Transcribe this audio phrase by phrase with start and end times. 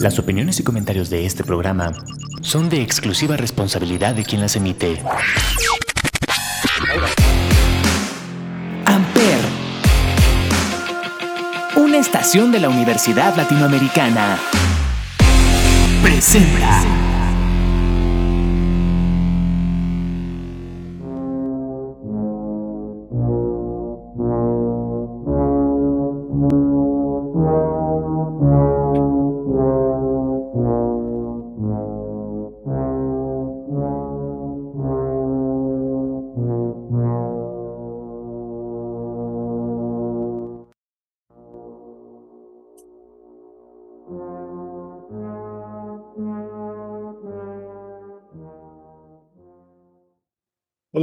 [0.00, 1.92] Las opiniones y comentarios de este programa
[2.40, 5.02] son de exclusiva responsabilidad de quien las emite.
[8.84, 9.38] Amper,
[11.76, 14.38] una estación de la Universidad Latinoamericana,
[16.02, 17.15] presenta.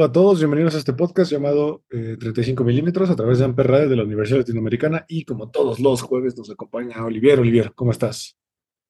[0.04, 3.68] Hola a todos, bienvenidos a este podcast llamado 35 eh, milímetros a través de Amper
[3.68, 7.40] Radio de la Universidad Latinoamericana y como todos los jueves nos acompaña Olivier.
[7.40, 8.38] Olivier, ¿cómo estás?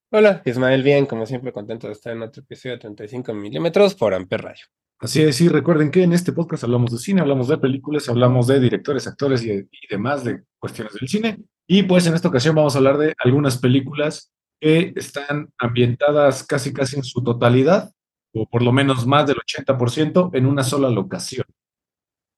[0.09, 4.15] Hola, Ismael, bien, como siempre contento de estar en otro episodio de 35 milímetros por
[4.15, 4.65] Amper Radio.
[4.97, 8.47] Así es, y recuerden que en este podcast hablamos de cine, hablamos de películas, hablamos
[8.47, 11.43] de directores, actores y, y demás de cuestiones del cine.
[11.67, 16.73] Y pues en esta ocasión vamos a hablar de algunas películas que están ambientadas casi
[16.73, 17.91] casi en su totalidad
[18.33, 21.45] o por lo menos más del 80% en una sola locación.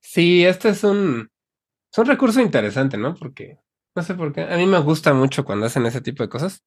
[0.02, 1.30] Sí, este es un,
[1.98, 3.16] un recurso interesante, ¿no?
[3.16, 3.58] Porque,
[3.96, 6.64] no sé por qué, a mí me gusta mucho cuando hacen ese tipo de cosas.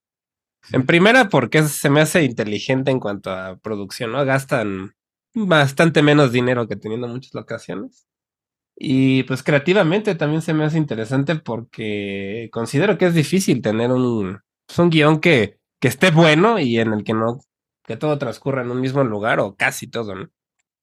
[0.73, 4.25] En primera, porque se me hace inteligente en cuanto a producción, ¿no?
[4.25, 4.93] Gastan
[5.35, 8.07] bastante menos dinero que teniendo muchas locaciones.
[8.77, 14.41] Y pues creativamente también se me hace interesante porque considero que es difícil tener un,
[14.67, 17.41] pues, un guion que, que esté bueno y en el que no
[17.89, 20.29] que todo transcurra en un mismo lugar o casi todo, ¿no?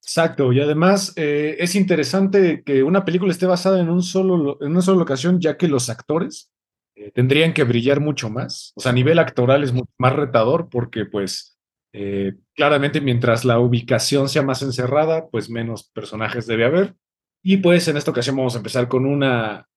[0.02, 4.72] Exacto, y además eh, es interesante que una película esté basada en, un solo, en
[4.72, 6.52] una sola locación, ya que los actores
[6.95, 8.73] eh, tendrían que brillar mucho más.
[8.76, 11.59] O sea, a nivel actoral es mucho más retador porque, pues,
[11.94, 16.95] eh, claramente mientras la ubicación sea más encerrada, pues menos personajes debe haber.
[17.43, 19.70] Y pues en esta ocasión vamos a empezar con una,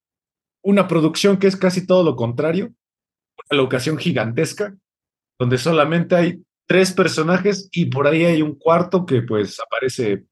[0.63, 2.73] una producción que es casi todo lo contrario,
[3.51, 4.75] una locación gigantesca,
[5.39, 10.27] donde solamente hay tres personajes y por ahí hay un cuarto que pues aparece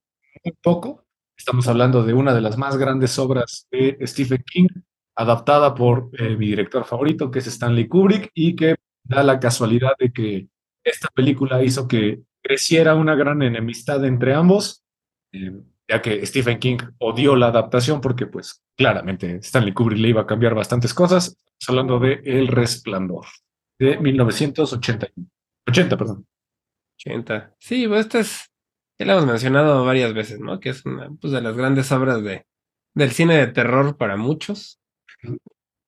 [0.45, 1.03] muy poco.
[1.35, 4.67] Estamos hablando de una de las más grandes obras de Stephen King,
[5.15, 9.93] adaptada por eh, mi director favorito, que es Stanley Kubrick, y que da la casualidad
[9.99, 10.47] de que
[10.83, 14.83] esta película hizo que creciera una gran enemistad entre ambos,
[15.33, 15.53] eh,
[15.87, 20.27] ya que Stephen King odió la adaptación porque pues claramente Stanley Kubrick le iba a
[20.27, 21.35] cambiar bastantes cosas.
[21.59, 23.25] Estamos hablando de El Resplandor,
[23.79, 25.29] de 1981.
[25.67, 26.27] 80, perdón.
[26.99, 27.55] 80.
[27.59, 28.51] Sí, pues esta es,
[28.99, 30.59] ya la hemos mencionado varias veces, ¿no?
[30.59, 32.45] Que es una pues, de las grandes obras de,
[32.93, 34.79] del cine de terror para muchos.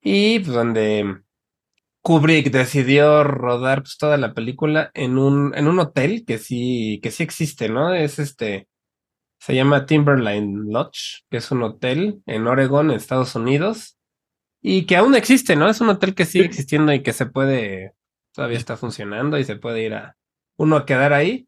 [0.01, 1.21] Y pues donde
[2.01, 7.11] Kubrick decidió rodar pues, toda la película en un, en un hotel que sí, que
[7.11, 7.93] sí existe, ¿no?
[7.93, 8.67] Es este,
[9.39, 13.97] se llama Timberline Lodge, que es un hotel en Oregon, Estados Unidos,
[14.61, 15.69] y que aún existe, ¿no?
[15.69, 17.93] Es un hotel que sigue existiendo y que se puede,
[18.33, 20.17] todavía está funcionando y se puede ir a,
[20.57, 21.47] uno a quedar ahí.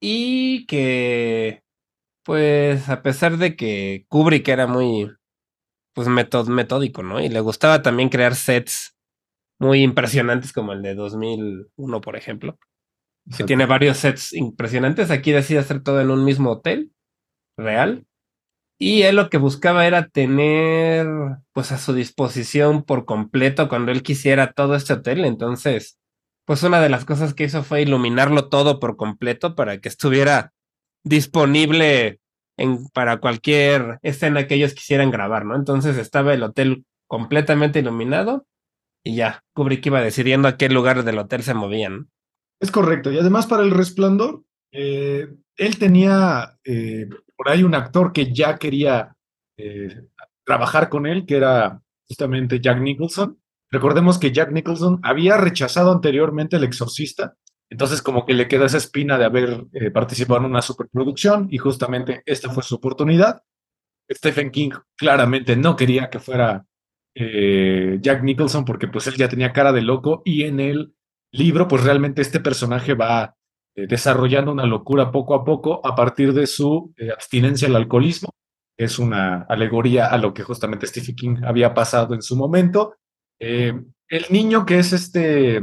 [0.00, 1.62] Y que,
[2.24, 5.10] pues, a pesar de que Kubrick era muy,
[5.94, 7.20] pues, metódico, ¿no?
[7.20, 8.96] Y le gustaba también crear sets
[9.60, 12.58] muy impresionantes como el de 2001, por ejemplo.
[13.36, 15.10] Que tiene varios sets impresionantes.
[15.10, 16.92] Aquí decide hacer todo en un mismo hotel
[17.56, 18.06] real.
[18.82, 21.06] Y él lo que buscaba era tener,
[21.52, 25.26] pues, a su disposición por completo cuando él quisiera todo este hotel.
[25.26, 25.98] Entonces,
[26.46, 30.52] pues una de las cosas que hizo fue iluminarlo todo por completo para que estuviera
[31.04, 32.20] disponible
[32.56, 35.54] en, para cualquier escena que ellos quisieran grabar, ¿no?
[35.54, 38.46] Entonces estaba el hotel completamente iluminado
[39.04, 42.10] y ya, Kubrick iba decidiendo a qué lugar del hotel se movían.
[42.60, 44.42] Es correcto, y además para el resplandor,
[44.72, 47.08] eh, él tenía eh,
[47.40, 49.16] por ahí un actor que ya quería
[49.56, 50.08] eh,
[50.44, 53.40] trabajar con él, que era justamente Jack Nicholson,
[53.70, 57.36] Recordemos que Jack Nicholson había rechazado anteriormente El Exorcista,
[57.70, 61.58] entonces como que le queda esa espina de haber eh, participado en una superproducción y
[61.58, 63.42] justamente esta fue su oportunidad.
[64.10, 66.66] Stephen King claramente no quería que fuera
[67.14, 70.94] eh, Jack Nicholson porque pues él ya tenía cara de loco y en el
[71.30, 73.36] libro pues realmente este personaje va
[73.74, 78.30] desarrollando una locura poco a poco a partir de su abstinencia al alcoholismo.
[78.76, 82.94] Es una alegoría a lo que justamente Stephen King había pasado en su momento
[83.40, 83.72] eh,
[84.08, 85.62] el niño que es este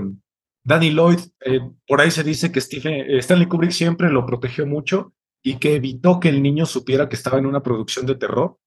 [0.63, 4.65] Danny Lloyd, eh, por ahí se dice que Stephen, eh, Stanley Kubrick siempre lo protegió
[4.65, 5.13] mucho
[5.43, 8.57] y que evitó que el niño supiera que estaba en una producción de terror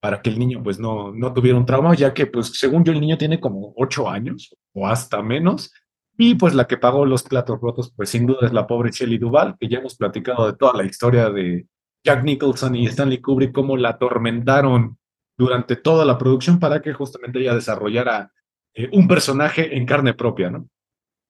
[0.00, 2.92] para que el niño pues no, no tuviera un trauma, ya que pues según yo
[2.92, 5.72] el niño tiene como ocho años o hasta menos
[6.18, 9.18] Y pues la que pagó los platos rotos, pues sin duda es la pobre Shelley
[9.18, 11.66] Duvall, que ya hemos platicado de toda la historia de
[12.02, 14.98] Jack Nicholson y Stanley Kubrick, cómo la atormentaron
[15.36, 18.32] durante toda la producción para que justamente ella desarrollara
[18.74, 20.68] eh, un personaje en carne propia, ¿no?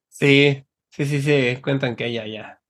[0.09, 2.61] Sí, sí, sí, sí, cuentan que ella ya,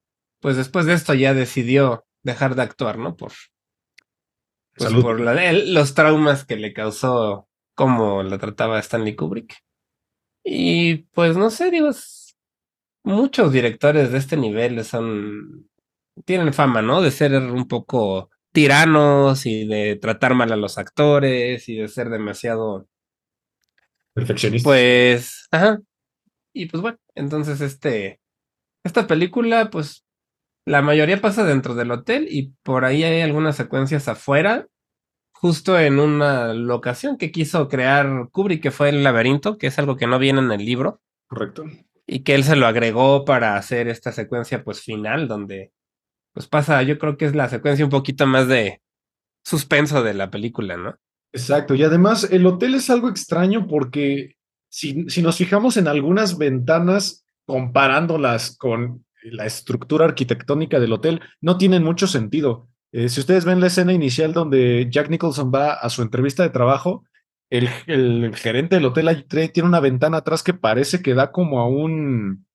[0.40, 3.16] pues después de esto ya decidió dejar de actuar, ¿no?
[3.16, 3.32] Por,
[4.76, 9.54] pues por los traumas que le causó cómo la trataba Stanley Kubrick.
[10.48, 11.90] Y pues no sé, digo,
[13.02, 15.69] muchos directores de este nivel son,
[16.25, 17.02] tienen fama, ¿no?
[17.02, 22.10] De ser un poco tiranos y de tratar mal a los actores y de ser
[22.10, 22.87] demasiado
[24.14, 24.64] perfeccionistas.
[24.64, 25.81] Pues, ajá.
[26.52, 28.20] Y pues bueno, entonces este,
[28.84, 30.04] esta película, pues
[30.64, 34.69] la mayoría pasa dentro del hotel y por ahí hay algunas secuencias afuera
[35.40, 39.96] justo en una locación que quiso crear Kubrick, que fue el laberinto, que es algo
[39.96, 41.00] que no viene en el libro.
[41.26, 41.64] Correcto.
[42.06, 45.72] Y que él se lo agregó para hacer esta secuencia pues final, donde
[46.32, 48.80] pues pasa, yo creo que es la secuencia un poquito más de
[49.44, 50.96] suspenso de la película, ¿no?
[51.32, 54.36] Exacto, y además el hotel es algo extraño porque
[54.68, 61.58] si, si nos fijamos en algunas ventanas comparándolas con la estructura arquitectónica del hotel, no
[61.58, 62.68] tienen mucho sentido.
[62.92, 66.50] Eh, si ustedes ven la escena inicial donde Jack Nicholson va a su entrevista de
[66.50, 67.04] trabajo,
[67.50, 67.68] el,
[68.34, 72.46] gerente del hotel tiene una ventana atrás que parece que da como a un,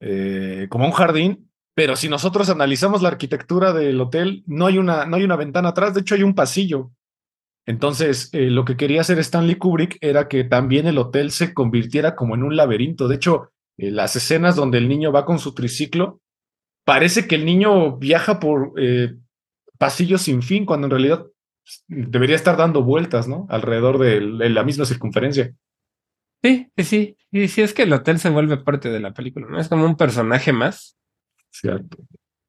[0.00, 4.78] eh, como a un jardín, pero si nosotros analizamos la arquitectura del hotel, no hay
[4.78, 6.92] una, no hay una ventana atrás, de hecho hay un pasillo.
[7.66, 12.16] Entonces, eh, lo que quería hacer Stanley Kubrick era que también el hotel se convirtiera
[12.16, 13.08] como en un laberinto.
[13.08, 16.20] De hecho, las escenas donde el niño va con su triciclo,
[16.84, 18.72] parece que el niño viaja por
[19.78, 21.26] pasillo sin fin, cuando en realidad
[21.86, 23.46] debería estar dando vueltas, ¿no?
[23.48, 25.54] Alrededor de, la misma circunferencia.
[26.42, 27.16] Sí, sí, sí.
[27.30, 29.60] Y sí es que el hotel se vuelve parte de la película, ¿no?
[29.60, 30.96] Es como un personaje más.
[31.50, 31.98] Cierto.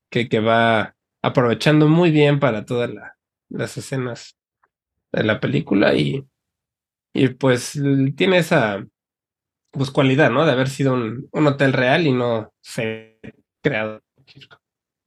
[0.10, 2.92] Que, que va aprovechando muy bien para todas
[3.50, 4.38] las escenas
[5.12, 6.26] de la película y,
[7.14, 7.80] y pues
[8.16, 8.86] tiene esa
[9.72, 10.46] pues cualidad, ¿no?
[10.46, 13.20] De haber sido un, un hotel real y no se
[13.62, 14.02] creado.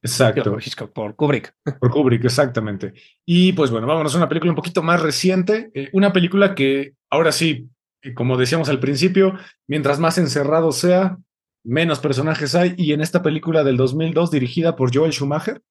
[0.02, 0.58] Exacto.
[0.92, 1.54] Por Kubrick.
[1.80, 2.92] Por Kubrick, exactamente.
[3.24, 5.70] Y pues bueno, vámonos a una película un poquito más reciente.
[5.74, 7.68] Eh, una película que ahora sí,
[8.02, 9.38] eh, como decíamos al principio,
[9.68, 11.18] mientras más encerrado sea,
[11.64, 12.74] menos personajes hay.
[12.76, 15.62] Y en esta película del 2002, dirigida por Joel Schumacher,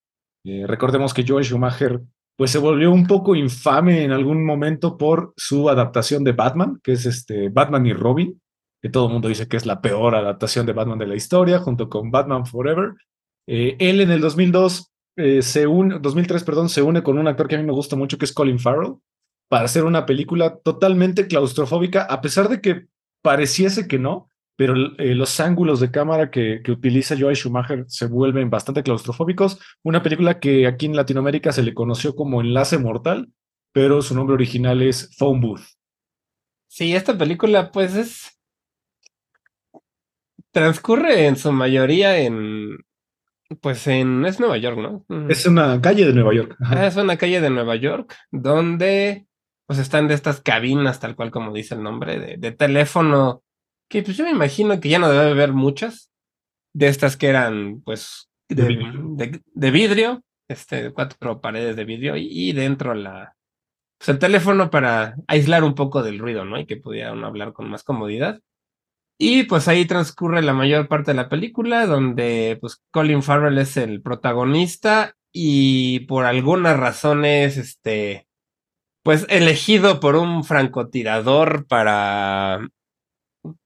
[0.45, 2.01] eh, recordemos que Joel Schumacher
[2.37, 6.93] pues se volvió un poco infame en algún momento por su adaptación de Batman, que
[6.93, 8.41] es este Batman y Robin,
[8.81, 11.59] que todo el mundo dice que es la peor adaptación de Batman de la historia,
[11.59, 12.93] junto con Batman Forever.
[13.47, 17.47] Eh, él en el 2002 eh, se une, 2003, perdón, se une con un actor
[17.47, 18.95] que a mí me gusta mucho, que es Colin Farrell,
[19.49, 22.85] para hacer una película totalmente claustrofóbica, a pesar de que
[23.21, 28.07] pareciese que no, pero eh, los ángulos de cámara que, que utiliza Joel Schumacher se
[28.07, 29.59] vuelven bastante claustrofóbicos.
[29.83, 33.31] Una película que aquí en Latinoamérica se le conoció como Enlace Mortal,
[33.73, 35.63] pero su nombre original es Phone Booth.
[36.67, 38.39] Sí, esta película pues es...
[40.51, 42.77] transcurre en su mayoría en,
[43.59, 44.25] pues en.
[44.25, 45.05] Es Nueva York, ¿no?
[45.29, 46.55] Es una calle de Nueva York.
[46.61, 49.25] Ah, es una calle de Nueva York donde
[49.71, 53.41] pues están de estas cabinas, tal cual como dice el nombre, de, teléfono,
[53.89, 56.11] que pues yo me imagino que ya no debe haber muchas,
[56.73, 63.37] de estas que eran pues de, vidrio, este, cuatro paredes de vidrio y, dentro la,
[63.97, 66.59] pues el teléfono para aislar un poco del ruido, ¿no?
[66.59, 68.41] Y que pudiera uno hablar con más comodidad.
[69.23, 73.77] Y pues ahí transcurre la mayor parte de la película, donde pues Colin Farrell es
[73.77, 78.25] el protagonista y por algunas razones, este,
[79.03, 82.67] pues elegido por un francotirador para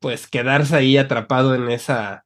[0.01, 2.25] pues quedarse ahí atrapado en esa,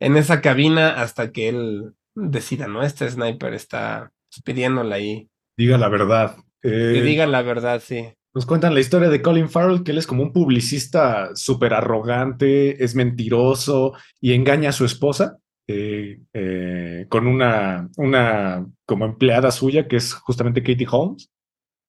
[0.00, 2.82] en esa cabina hasta que él decida, ¿no?
[2.82, 4.10] Este sniper está
[4.42, 5.28] pidiéndole ahí.
[5.54, 6.38] Diga la verdad.
[6.62, 8.14] Que diga la verdad, sí.
[8.32, 12.82] Nos cuentan la historia de Colin Farrell, que él es como un publicista súper arrogante,
[12.82, 15.38] es mentiroso y engaña a su esposa
[15.72, 21.28] eh, eh, con una, una como empleada suya, que es justamente Katie Holmes,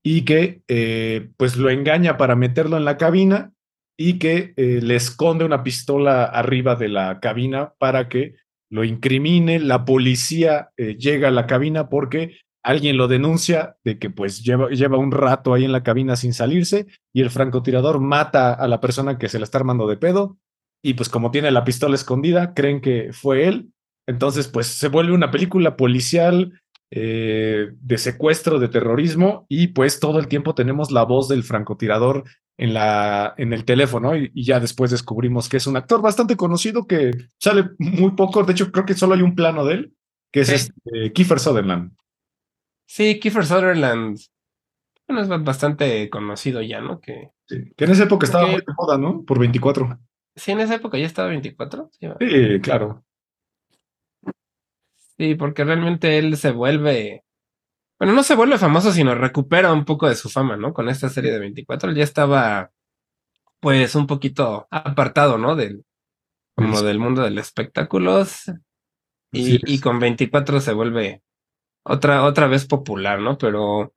[0.04, 3.54] y que eh, pues lo engaña para meterlo en la cabina
[3.96, 8.34] y que le esconde una pistola arriba de la cabina para que
[8.72, 9.60] lo incrimine.
[9.60, 14.98] La policía llega a la cabina porque alguien lo denuncia de que pues lleva, lleva,
[14.98, 19.18] un rato ahí en la cabina sin salirse y el francotirador mata a la persona
[19.18, 20.38] que se la está armando de pedo
[20.84, 23.72] y pues como tiene la pistola escondida creen que fue él
[24.08, 26.54] entonces pues se vuelve una película policial
[26.94, 32.26] eh, de secuestro, de terrorismo, y pues todo el tiempo tenemos la voz del francotirador
[32.58, 36.36] en, la, en el teléfono, y, y ya después descubrimos que es un actor bastante
[36.36, 39.94] conocido que sale muy poco, de hecho creo que solo hay un plano de él,
[40.34, 40.56] que es Sí.
[40.56, 41.94] este, Kiefer Sutherland.
[42.94, 44.20] Sí, Kiefer Sutherland.
[45.08, 47.00] Bueno, es bastante conocido ya, ¿no?
[47.00, 48.52] Que Sí, que en esa época estaba Ok.
[48.52, 49.24] muy de moda, ¿no?
[49.24, 49.98] Por 24.
[50.36, 51.90] sí, en esa época ya estaba 24.
[51.98, 53.06] Sí, claro.
[55.18, 57.24] Sí, porque realmente él se vuelve.
[57.98, 60.74] Bueno, no se vuelve famoso, sino recupera un poco de su fama, ¿no?
[60.74, 61.92] Con esta serie de 24.
[61.92, 62.72] Él ya estaba,
[63.62, 65.56] pues, un poquito apartado, ¿no?
[65.56, 65.86] Del,
[66.58, 68.52] como del mundo del espectáculos.
[69.32, 71.22] Y, y con 24 se vuelve
[71.84, 73.38] otra, otra vez popular, ¿no?
[73.38, 73.94] Pero,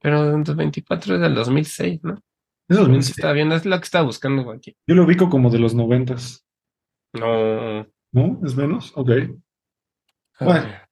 [0.00, 2.14] pero entonces 24 es del 2006, ¿no?
[2.68, 3.18] Es Sí, 2006.
[3.18, 4.76] Está bien, es lo que estaba buscando aquí.
[4.86, 6.46] Yo lo ubico como de los noventas,
[7.12, 7.86] No.
[8.12, 8.40] ¿no?
[8.44, 8.92] ¿Es menos?
[8.96, 9.10] Ok.
[10.40, 10.62] Bueno.
[10.62, 10.88] ver.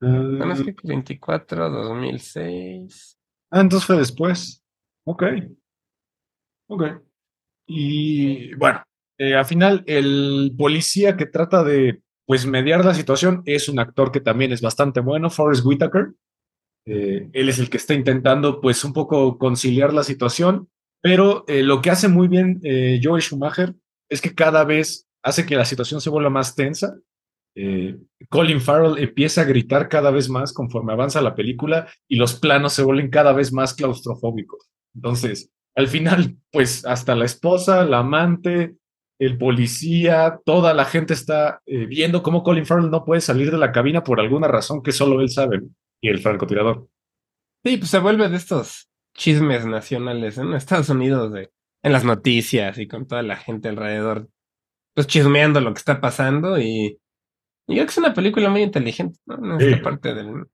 [0.00, 3.18] Bueno, es que 24, 2006.
[3.50, 4.64] ah, entonces fue después.
[5.04, 5.24] Ok.
[6.68, 6.84] Ok.
[7.66, 8.82] Y bueno,
[9.18, 14.12] eh, al final el policía que trata de pues mediar la situación es un actor
[14.12, 16.12] que también es bastante bueno, Forrest Whitaker.
[16.86, 20.68] Eh, él es el que está intentando pues un poco conciliar la situación,
[21.02, 23.74] pero eh, lo que hace muy bien eh, Joel Schumacher
[24.08, 26.94] es que cada vez hace que la situación se vuelva más tensa.
[27.56, 32.38] Eh, Colin Farrell empieza a gritar cada vez más conforme avanza la película y los
[32.38, 34.70] planos se vuelven cada vez más claustrofóbicos.
[34.94, 38.76] Entonces, al final, pues hasta la esposa, la amante,
[39.20, 43.58] el policía, toda la gente está eh, viendo cómo Colin Farrell no puede salir de
[43.58, 45.60] la cabina por alguna razón que solo él sabe,
[46.00, 46.88] y el francotirador.
[47.64, 51.50] Sí, pues se vuelve de estos chismes nacionales en Estados Unidos, de,
[51.82, 54.28] en las noticias y con toda la gente alrededor,
[54.94, 56.98] pues chismeando lo que está pasando y,
[57.68, 59.36] y creo que es una película muy inteligente, ¿no?
[59.36, 59.82] En esta Sí.
[59.82, 60.46] parte del,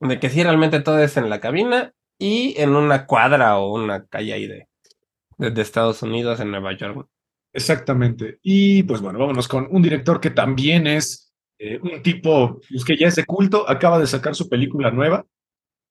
[0.00, 4.06] de que sí realmente todo es en la cabina y en una cuadra o una
[4.06, 4.68] calle ahí de,
[5.38, 7.08] de, de Estados Unidos, en Nueva York.
[7.54, 8.38] Exactamente.
[8.42, 12.96] Y pues bueno, vámonos con un director que también es eh, un tipo pues, que
[12.96, 15.24] ya es de culto, acaba de sacar su película nueva.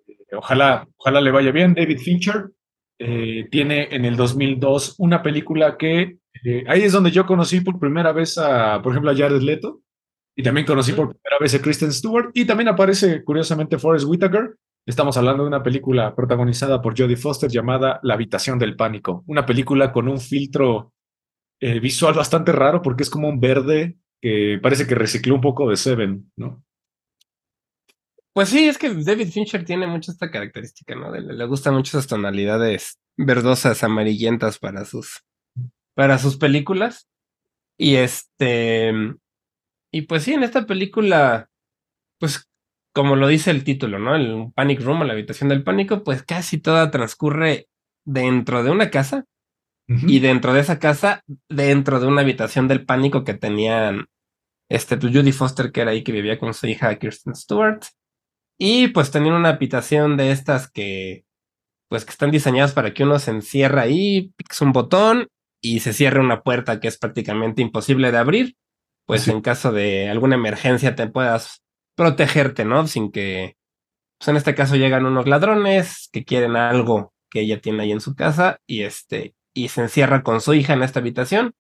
[0.06, 1.74] Eh, ojalá, ojalá le vaya bien.
[1.74, 2.52] David Fincher
[3.00, 7.80] eh, tiene en el 2002 una película que eh, ahí es donde yo conocí por
[7.80, 9.82] primera vez a, por ejemplo, a Jared Leto.
[10.36, 12.32] Y también conocí por primera vez a Kristen Stewart.
[12.34, 14.56] Y también aparece, curiosamente, Forrest Whitaker.
[14.86, 19.24] Estamos hablando de una película protagonizada por Jodie Foster llamada La habitación del pánico.
[19.28, 20.93] Una película con un filtro
[21.66, 25.70] eh, visual bastante raro porque es como un verde que parece que recicló un poco
[25.70, 26.62] de Seven, ¿no?
[28.34, 31.10] Pues sí, es que David Fincher tiene mucho esta característica, ¿no?
[31.16, 35.24] Le, gustan mucho esas tonalidades verdosas, amarillentas para sus,
[35.94, 37.08] para sus películas.
[37.78, 38.92] Y este,
[39.90, 41.50] y pues sí, en esta película,
[42.20, 42.50] pues
[42.94, 44.16] como lo dice el título, ¿no?
[44.18, 47.70] El Panic Room la habitación del pánico, pues casi toda transcurre
[48.04, 49.28] dentro de una casa
[49.88, 54.06] Y dentro de esa casa, dentro de una habitación del pánico que tenían
[54.70, 57.84] este, pues, Judy Foster, que era ahí que vivía con su hija Kirsten Stewart.
[58.58, 61.26] Y pues tenían una habitación de estas que,
[61.90, 65.28] pues que están diseñadas para que uno se encierra ahí, picas un botón
[65.62, 68.56] y se cierra una puerta que es prácticamente imposible de abrir.
[69.06, 71.62] Pues en caso de alguna emergencia te puedas
[71.96, 72.88] protegerte, ¿no?
[72.88, 73.58] Sin que,
[74.18, 78.02] pues en este caso llegan unos ladrones que quieren algo que ella tiene ahí en
[78.02, 81.54] su casa y este, y se encierra con su hija en esta habitación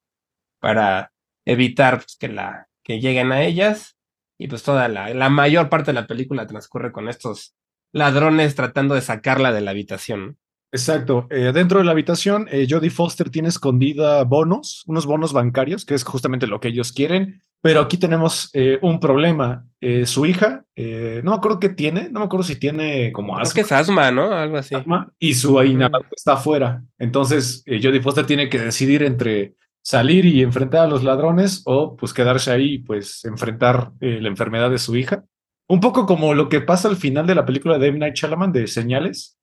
[0.59, 1.13] para
[1.45, 3.97] evitar pues, que la, que lleguen a ellas
[4.37, 7.55] y pues toda la, la mayor parte de la película transcurre con estos
[7.91, 10.37] ladrones tratando de sacarla de la habitación.
[10.71, 11.27] Exacto.
[11.29, 15.93] Eh, dentro de la habitación, eh, Jodie Foster tiene escondida bonos, unos bonos bancarios, que
[15.93, 17.41] es justamente lo que ellos quieren.
[17.63, 19.65] Pero aquí tenemos eh, un problema.
[19.79, 23.37] Eh, su hija, eh, no me acuerdo qué tiene, no me acuerdo si tiene como
[23.37, 23.53] asma.
[23.53, 24.33] que es asma, ¿no?
[24.33, 24.75] Algo así.
[24.75, 26.83] asma, y su inhalador está afuera.
[26.99, 31.95] Entonces, eh, Jodie Foster tiene que decidir entre salir y enfrentar a los ladrones o
[31.95, 35.23] pues quedarse ahí y pues enfrentar la enfermedad de su hija.
[35.69, 37.99] Un poco como lo que pasa al final de la película de M.
[37.99, 39.37] Night Shyamalan de Señales,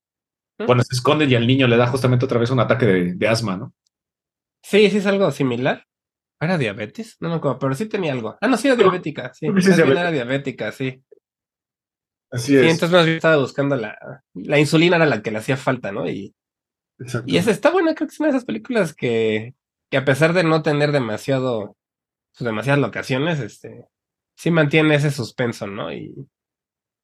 [0.58, 0.66] ¿Mm?
[0.66, 3.28] cuando se esconde y al niño le da justamente otra vez un ataque de, de
[3.28, 3.72] asma, ¿no?
[4.62, 5.86] Sí, sí es algo similar.
[6.40, 7.16] ¿Era diabetes?
[7.20, 8.36] No me acuerdo, pero sí tenía algo.
[8.40, 9.46] Ah, no, sí era diabética, sí.
[9.60, 10.00] sí es diabética.
[10.00, 11.02] era diabética, sí.
[12.32, 13.98] Así Sí, entonces más bien estaba buscando la,
[14.34, 16.08] la insulina era la que le hacía falta, ¿no?
[16.08, 16.34] Y,
[17.26, 19.54] y esa está buena, creo que es una de esas películas que,
[19.90, 21.76] que a pesar de no tener demasiado,
[22.36, 23.86] pues, demasiadas locaciones, este,
[24.36, 25.92] sí mantiene ese suspenso, ¿no?
[25.92, 26.14] Y,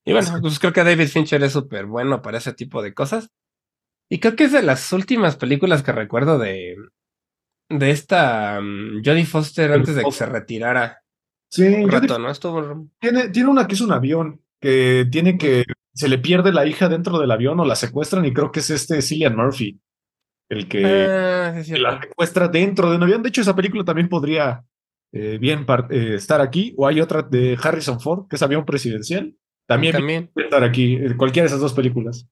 [0.07, 0.35] y bueno, Sí.
[0.41, 3.31] pues creo que David Fincher es súper bueno para ese tipo de cosas.
[4.11, 6.77] Y creo que es de las últimas películas que recuerdo de,
[7.69, 11.03] de esta mm, Jodie Foster antes de que se retirara.
[11.49, 12.31] Sí, Un rato, ¿no?
[12.31, 12.89] Estuvo.
[12.99, 16.89] tiene, tiene una que es un avión, que tiene que, se le pierde la hija
[16.89, 19.81] dentro del avión o la secuestran y creo que es este Cillian Murphy,
[20.49, 23.23] el que, Ah, sí, es que la secuestra dentro de un avión.
[23.23, 24.65] De hecho, esa película también podría
[25.13, 26.75] eh, bien eh, estar aquí.
[26.77, 29.35] O hay otra de Harrison Ford, que es avión presidencial.
[29.67, 30.31] También, También.
[30.33, 32.29] puede estar aquí, eh, cualquiera de esas dos películas.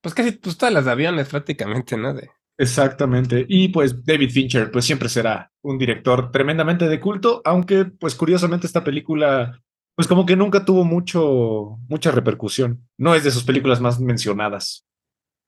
[0.00, 2.14] Pues casi pues, todas las de aviones, prácticamente, ¿no?
[2.14, 3.44] De, Exactamente.
[3.48, 8.66] Y pues David Fincher, pues siempre será un director tremendamente de culto, aunque pues curiosamente
[8.66, 9.60] esta película,
[9.94, 12.88] pues como que nunca tuvo mucho, mucha repercusión.
[12.98, 14.86] No es de sus películas más mencionadas.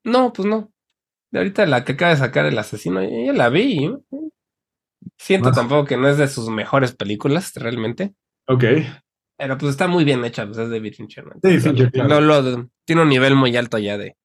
[0.05, 0.71] No, pues no.
[1.31, 3.89] De ahorita la que acaba de sacar el asesino, ya, la vi.
[3.89, 4.03] ¿no?
[5.19, 8.15] Siento Más- tampoco que no es de sus mejores películas, realmente.
[8.49, 8.65] Ok.
[9.39, 11.25] Pero pues está muy bien hecha, pues es David Fincher.
[11.27, 11.33] ¿no?
[11.41, 12.21] David Fincher, claro.
[12.21, 14.17] Lo- lo- tiene un nivel muy alto ya de,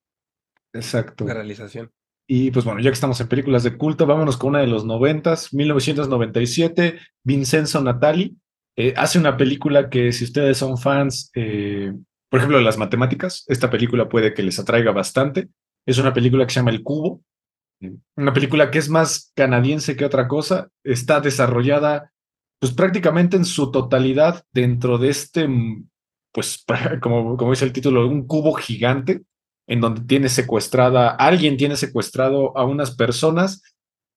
[0.74, 1.25] Exacto.
[1.25, 1.92] de realización.
[2.27, 4.86] Y pues bueno, ya que estamos en películas de culto, vámonos con una de los
[4.86, 8.38] noventas, 1997, Vincenzo Natali.
[8.75, 11.94] eh, hace una película que si ustedes son fans, eh,
[12.30, 15.50] por ejemplo, de las matemáticas, esta película puede que les atraiga bastante.
[15.86, 17.22] Es una película que se llama El Cubo,
[18.15, 20.70] una película que es más canadiense que otra cosa.
[20.84, 22.12] Está desarrollada
[22.60, 25.50] pues prácticamente en su totalidad dentro de este,
[26.32, 26.63] pues
[27.01, 29.22] como, como dice el título, un cubo gigante
[29.67, 33.62] en donde tiene secuestrada, alguien tiene secuestrado a unas personas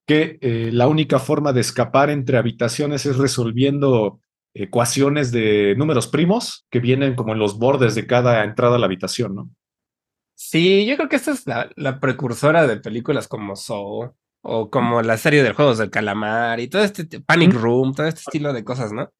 [0.06, 4.20] que eh, la única forma de escapar entre habitaciones es resolviendo
[4.54, 8.86] ecuaciones de números primos que vienen como en los bordes de cada entrada a la
[8.86, 9.50] habitación, ¿no?
[10.34, 15.02] Sí, yo creo que esta es la, la precursora de películas como Saw o como
[15.02, 17.52] la serie de juegos del calamar y todo este Panic.
[17.52, 19.10] Room, todo este estilo de cosas, ¿no?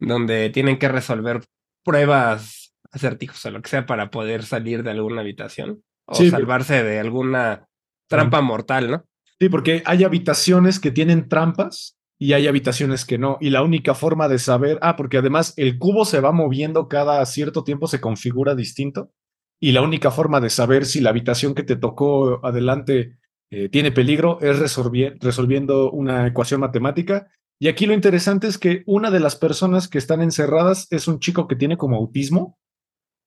[0.00, 1.44] Donde tienen que resolver
[1.84, 2.57] pruebas,
[2.92, 6.98] acertijos o lo que sea para poder salir de alguna habitación o Sí, salvarse de
[6.98, 7.68] alguna
[8.08, 9.04] trampa mortal, ¿no?
[9.38, 13.38] Sí, porque hay habitaciones que tienen trampas y hay habitaciones que no.
[13.40, 17.24] Y la única forma de saber, ah, porque además el cubo se va moviendo cada
[17.26, 19.12] cierto tiempo, se configura distinto.
[19.60, 23.18] Y la única forma de saber si la habitación que te tocó adelante
[23.50, 27.28] eh, tiene peligro es resolvi- resolviendo una ecuación matemática.
[27.60, 31.18] Y aquí lo interesante es que una de las personas que están encerradas es un
[31.20, 32.58] chico que tiene como autismo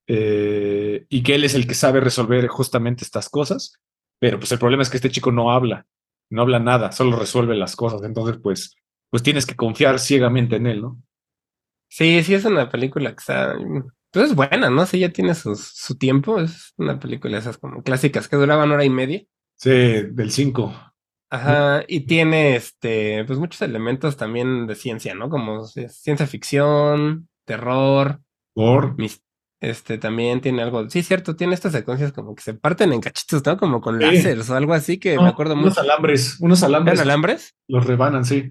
[0.07, 3.73] eh, y que él es el que sabe resolver justamente estas cosas.
[4.19, 5.85] Pero pues el problema es que este chico no habla
[6.29, 8.03] no habla nada, solo resuelve las cosas.
[8.03, 8.75] Entonces, pues,
[9.09, 11.01] pues tienes que confiar ciegamente en él, ¿no?
[11.89, 13.53] Sí, sí es una película que está,
[14.11, 14.85] pues es buena, ¿no?
[14.85, 18.71] Sí, ya tiene sus- su tiempo, es una película de esas como clásicas que duraban
[18.71, 19.23] hora y media.
[19.57, 20.73] Sí, del 5.
[21.29, 25.29] Ajá, y tiene este, pues muchos elementos también de ciencia, ¿no?
[25.29, 28.21] Como ci- ciencia ficción, terror,
[28.53, 28.97] Por.
[28.97, 29.21] mis-
[29.61, 33.45] este también tiene algo, sí, cierto, tiene estas secuencias como que se parten en cachitos,
[33.45, 33.57] ¿no?
[33.57, 34.05] Como con Sí.
[34.05, 35.81] láseres o algo así que me acuerdo unos mucho.
[35.81, 37.55] alambres, unos alambres ¿Eran alambres?
[37.67, 38.49] los rebanan, sí.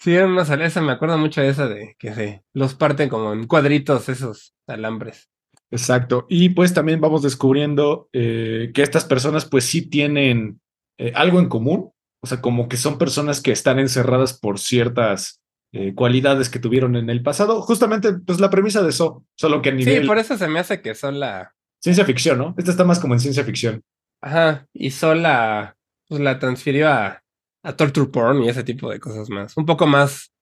[0.00, 3.32] Sí, eran unas esa me acuerdo mucho de esa de que se los parten como
[3.32, 5.28] en cuadritos esos alambres.
[5.70, 6.26] Exacto.
[6.28, 10.60] Y pues también vamos descubriendo eh, que estas personas pues sí tienen
[10.98, 11.90] eh, algo en común.
[12.22, 15.40] O sea, como que son personas que están encerradas por ciertas
[15.72, 17.62] eh, cualidades que tuvieron en el pasado.
[17.62, 20.60] Justamente, pues la premisa de eso, solo que a nivel Sí, por eso se me
[20.60, 22.54] hace que son la, ciencia ficción, ¿no?
[22.58, 23.82] Esta está más como en ciencia ficción.
[24.20, 25.76] Ajá, y sola
[26.08, 27.22] pues la transfirió a,
[27.62, 29.56] a torture porn y ese tipo de cosas más.
[29.56, 30.32] Un poco más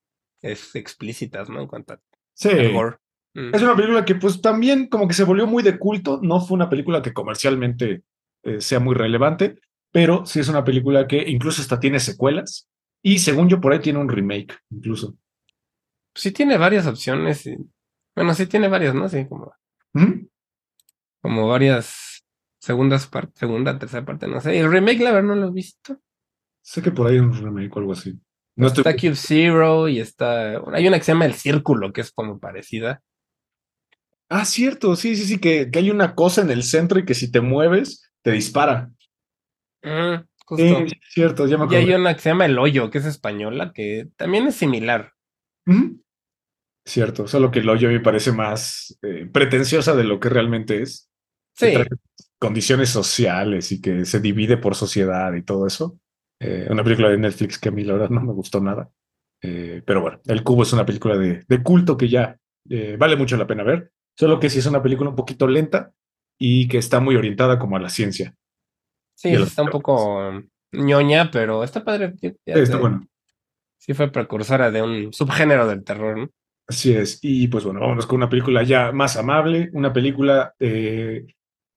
[0.41, 1.61] es, explícitas, ¿no?
[1.61, 2.01] En cuanto a
[2.35, 2.51] Sí.
[3.35, 3.55] Mm.
[3.55, 6.55] Es una película que pues también como que se volvió muy de culto, no fue
[6.55, 8.03] una película que comercialmente
[8.45, 9.57] eh, sea muy relevante,
[9.91, 12.69] pero sí es una película que incluso hasta tiene secuelas
[13.09, 15.17] y según yo por ahí tiene un remake incluso.
[16.13, 17.47] Sí tiene varias opciones.
[17.47, 17.57] y-
[18.17, 19.09] bueno, sí tiene varias, ¿no?
[19.09, 19.55] Sí, como,
[19.93, 20.27] ¿Mm?
[21.23, 22.25] como varias
[22.59, 24.59] segundas partes, segunda, tercera parte, no sé.
[24.59, 26.01] El remake, la verdad, no lo he visto.
[26.63, 28.19] Sé que por ahí hay un remake o algo así.
[28.57, 28.81] No estoy...
[28.81, 30.61] Está Cube Zero y está.
[30.73, 33.05] Hay una que se llama El Círculo, que es como parecida.
[34.29, 37.15] Ah, cierto, sí, sí, sí, que, que hay una cosa en el centro y que
[37.15, 38.91] si te mueves te dispara.
[39.85, 40.87] Mm, justo.
[40.87, 43.73] sí, cierto, ya me Y hay una que se llama El Hoyo, que es española,
[43.75, 45.13] que también es similar.
[46.87, 51.11] Cierto, solo que el hoyo me parece más eh, pretenciosa de lo que realmente es.
[51.59, 51.73] Sí.
[52.39, 55.99] condiciones sociales y que se divide por sociedad y todo eso.
[56.39, 58.91] Eh, una película de Netflix que a mí la verdad no me gustó nada.
[59.43, 62.39] Eh, pero bueno, El Cubo es una película de, de culto que ya
[62.99, 65.93] vale mucho la pena ver, solo que sí es una película un poquito lenta
[66.39, 68.35] y que está muy orientada como a la ciencia.
[69.17, 72.15] Sí, está un poco ñoña, pero está padre.
[72.21, 73.07] ya Sí, está te- bueno.
[73.79, 76.31] Sí fue precursora de un subgénero del terror, ¿no?
[76.69, 77.19] Así es.
[77.23, 81.25] Y pues bueno, vámonos con una película ya más amable, una película eh,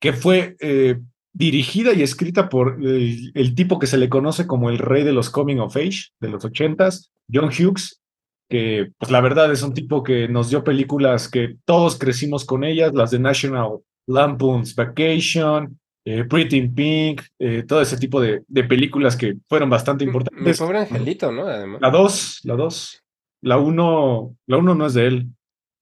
[0.02, 1.00] que fue eh,
[1.34, 5.14] dirigida y escrita por el, el tipo que se le conoce como el rey de
[5.14, 8.02] los coming of age de los ochentas, John Hughes.
[8.50, 12.64] que pues la verdad es un tipo que nos dio películas que todos crecimos con
[12.64, 18.42] ellas, las de National Lampoon's Vacation, eh, Pretty in Pink, eh, todo ese tipo de,
[18.48, 20.58] de, películas que fueron bastante Mi importantes.
[20.58, 21.44] pobre angelito, ¿no?
[21.44, 21.80] Además.
[21.82, 23.04] La 2, la 2.
[23.42, 25.28] La 1, la 1 no es de él.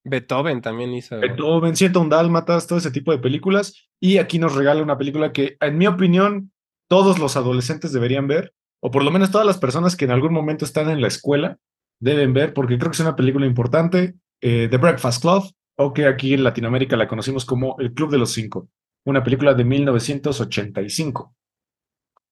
[0.03, 1.17] Beethoven también hizo.
[1.17, 3.87] Beethoven, un Dálmatas, todo ese tipo de películas.
[4.01, 6.51] Y aquí nos regala una película que, en mi opinión,
[6.89, 10.33] todos los adolescentes deberían ver, o por lo menos todas las personas que en algún
[10.33, 11.57] momento están en la escuela
[11.99, 15.43] deben ver, porque creo que es una película importante, eh, The Breakfast Club,
[15.77, 18.69] o que aquí en Latinoamérica la conocimos como El Club de los Cinco,
[19.07, 21.33] una película de 1985.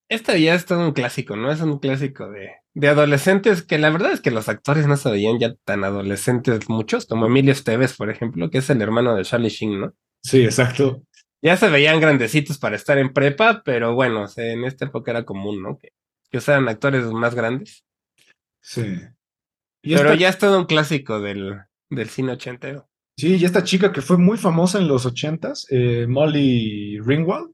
[0.08, 1.50] Esta ya es todo un clásico, ¿no?
[1.50, 5.10] Es un clásico de, de adolescentes que la verdad es que los actores no se
[5.10, 9.24] veían ya tan adolescentes muchos, como Emilio Esteves, por ejemplo, que es el hermano de
[9.24, 9.94] Charlie Sheen, ¿no?
[10.22, 11.02] Sí, exacto.
[11.42, 15.62] Ya se veían grandecitos para estar en prepa, pero bueno, en esta época era común,
[15.62, 15.78] ¿no?
[15.78, 15.88] Que,
[16.30, 17.84] que usaran actores más grandes.
[18.60, 19.00] Sí.
[19.82, 20.20] Y pero esta...
[20.20, 22.88] ya es todo un clásico del, del cine ochentero.
[23.18, 27.50] Sí, y esta chica que fue muy famosa en los ochentas, eh, Molly Ringwald,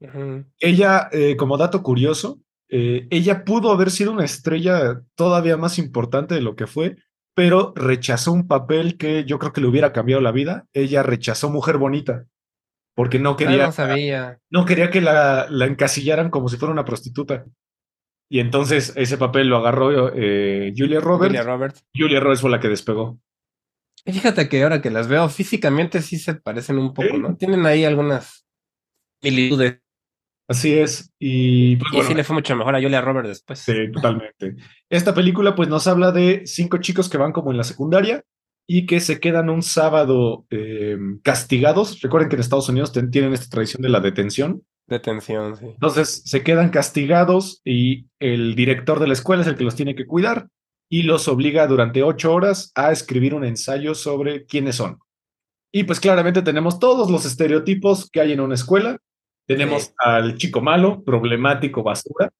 [0.00, 0.46] uh -huh.
[0.58, 2.40] ella, eh, como dato curioso,
[2.70, 6.96] eh, ella pudo haber sido una estrella todavía más importante de lo que fue,
[7.34, 10.66] pero rechazó un papel que yo creo que le hubiera cambiado la vida.
[10.72, 12.24] Ella rechazó Mujer Bonita,
[12.94, 14.38] porque no quería, ah, no, sabía.
[14.50, 17.44] no quería que la, la, encasillaran como si fuera una prostituta.
[18.30, 21.36] Y entonces ese papel lo agarró eh, Julia Roberts.
[21.36, 21.84] Julia Roberts.
[21.94, 23.18] Julia Roberts fue la que despegó.
[24.04, 27.16] Y fíjate que ahora que las veo físicamente sí se parecen un poco.
[27.16, 27.36] ¿no?
[27.36, 28.46] Tienen ahí algunas
[29.22, 29.80] similitudes.
[30.46, 31.10] Así es.
[31.18, 33.60] Y, pues, y bueno, sí le fue mucho mejor a Julia Roberts después.
[33.60, 34.56] Sí, totalmente.
[34.90, 38.22] Esta película pues nos habla de cinco chicos que van como en la secundaria
[38.66, 42.00] y que se quedan un sábado eh, castigados.
[42.02, 44.62] Recuerden que en Estados Unidos tienen esta tradición de la detención.
[44.86, 45.64] Detención, sí.
[45.66, 49.94] Entonces se quedan castigados y el director de la escuela es el que los tiene
[49.94, 50.48] que cuidar
[50.94, 55.00] y los obliga durante ocho horas a escribir un ensayo sobre quiénes son.
[55.72, 58.98] Y pues claramente tenemos todos los estereotipos que hay en una escuela.
[59.44, 59.92] Tenemos sí.
[59.98, 62.30] al chico malo, problemático, basura.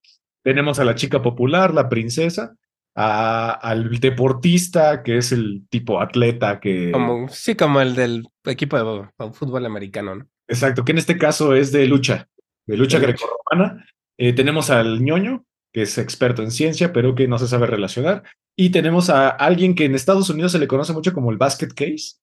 [0.44, 2.54] Tenemos a la chica popular, la princesa.
[2.94, 6.92] A, al deportista, que es el tipo atleta que...
[6.92, 10.28] Como, sí, como el del equipo de, de fútbol americano, ¿no?
[10.46, 12.28] Exacto, que en este caso es de lucha,
[12.66, 13.84] de lucha grecorromana.
[14.16, 18.22] Eh, tenemos al ñoño, que es experto en ciencia, pero que no se sabe relacionar.
[18.56, 21.68] Y tenemos a alguien que en Estados Unidos se le conoce mucho como el basket
[21.68, 22.18] case,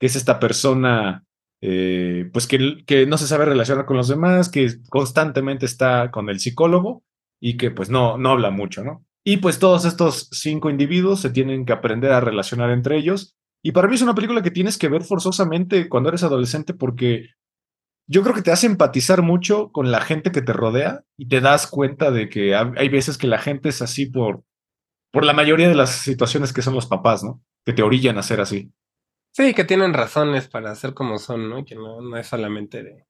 [0.00, 1.24] que es esta persona,
[1.60, 6.28] eh, pues que, que, no se sabe relacionar con los demás, que constantemente está con
[6.28, 7.04] el psicólogo
[7.40, 9.04] y que pues no, no habla mucho, ¿no?
[9.24, 13.36] Y pues todos estos cinco individuos se tienen que aprender a relacionar entre ellos.
[13.62, 17.30] Y para mí es una película que tienes que ver forzosamente cuando eres adolescente porque
[18.08, 21.40] yo creo que te hace empatizar mucho con la gente que te rodea y te
[21.40, 24.44] das cuenta de que hay veces que la gente es así por,
[25.16, 27.42] por la mayoría de las situaciones que son los papás, ¿no?
[27.64, 28.70] Que te orillan a ser así.
[29.32, 31.64] Sí, que tienen razones para ser como son, ¿no?
[31.64, 33.06] Que no, no es solamente de,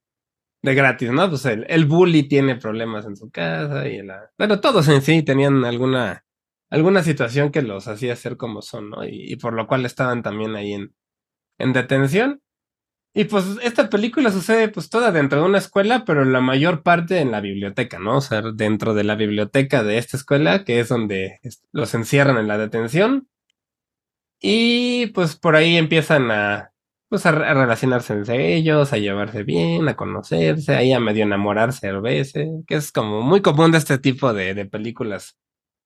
[0.62, 1.28] de gratis, ¿no?
[1.28, 4.30] Pues el, el, bully tiene problemas en su casa y la...
[4.38, 6.24] Bueno, todos en sí tenían alguna,
[6.70, 9.04] alguna situación que los hacía ser como son, ¿no?
[9.04, 10.94] Y, y por lo cual estaban también ahí en,
[11.58, 12.40] en detención.
[13.18, 17.20] Y pues esta película sucede pues toda dentro de una escuela, pero la mayor parte
[17.20, 18.18] en la biblioteca, ¿no?
[18.18, 21.40] O sea, dentro de la biblioteca de esta escuela, que es donde
[21.72, 23.26] los encierran en la detención.
[24.38, 26.74] Y pues por ahí empiezan a,
[27.08, 31.98] pues a, relacionarse entre ellos, a llevarse bien, a conocerse, ahí a medio enamorarse a
[31.98, 35.38] veces, que es como muy común de este tipo de, de películas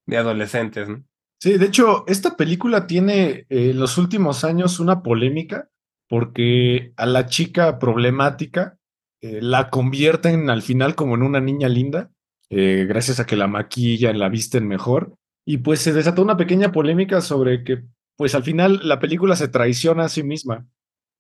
[0.05, 1.05] de adolescentes, ¿no?
[1.41, 5.71] Sí, de hecho, esta película tiene eh, en los últimos años una polémica
[6.11, 8.77] porque a la chica problemática
[9.23, 12.11] eh, la convierten al final como en una niña linda,
[12.51, 15.15] eh, gracias a que la maquillan, la visten mejor,
[15.47, 17.85] y pues se desató una pequeña polémica sobre que
[18.17, 20.67] pues al final la película se traiciona a sí misma,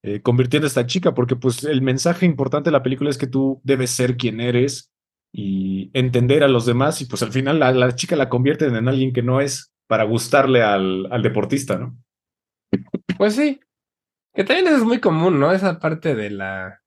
[0.03, 3.29] eh, convirtiendo a esta chica, porque pues el mensaje importante de la película es que
[3.29, 4.91] tú debes ser quien eres
[5.33, 8.89] y entender a los demás, y pues al final la, la chica la convierten en
[8.89, 11.97] alguien que no es para gustarle al, al deportista, ¿no?
[13.17, 13.61] Pues sí,
[14.35, 15.53] que también es muy común, ¿no?
[15.53, 16.81] Esa parte de la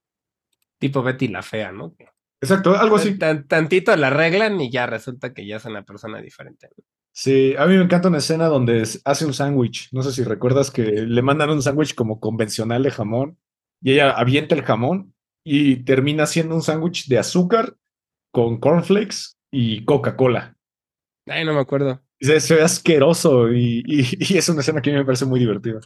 [0.78, 1.94] tipo Betty la fea, ¿no?
[2.40, 3.16] Exacto, algo así.
[3.18, 6.68] Tan, tantito la arreglan y ya resulta que ya es una persona diferente.
[6.76, 6.84] ¿no?
[7.12, 9.88] Sí, a mí me encanta una escena donde hace un sándwich.
[9.92, 13.38] No sé si recuerdas que le mandan un sándwich como convencional de jamón
[13.80, 17.76] y ella avienta el jamón y termina haciendo un sándwich de azúcar
[18.32, 20.56] con cornflakes y Coca-Cola.
[21.26, 22.02] Ay, no me acuerdo.
[22.20, 24.02] Se ve asqueroso y, y,
[24.34, 25.80] y es una escena que a mí me parece muy divertida.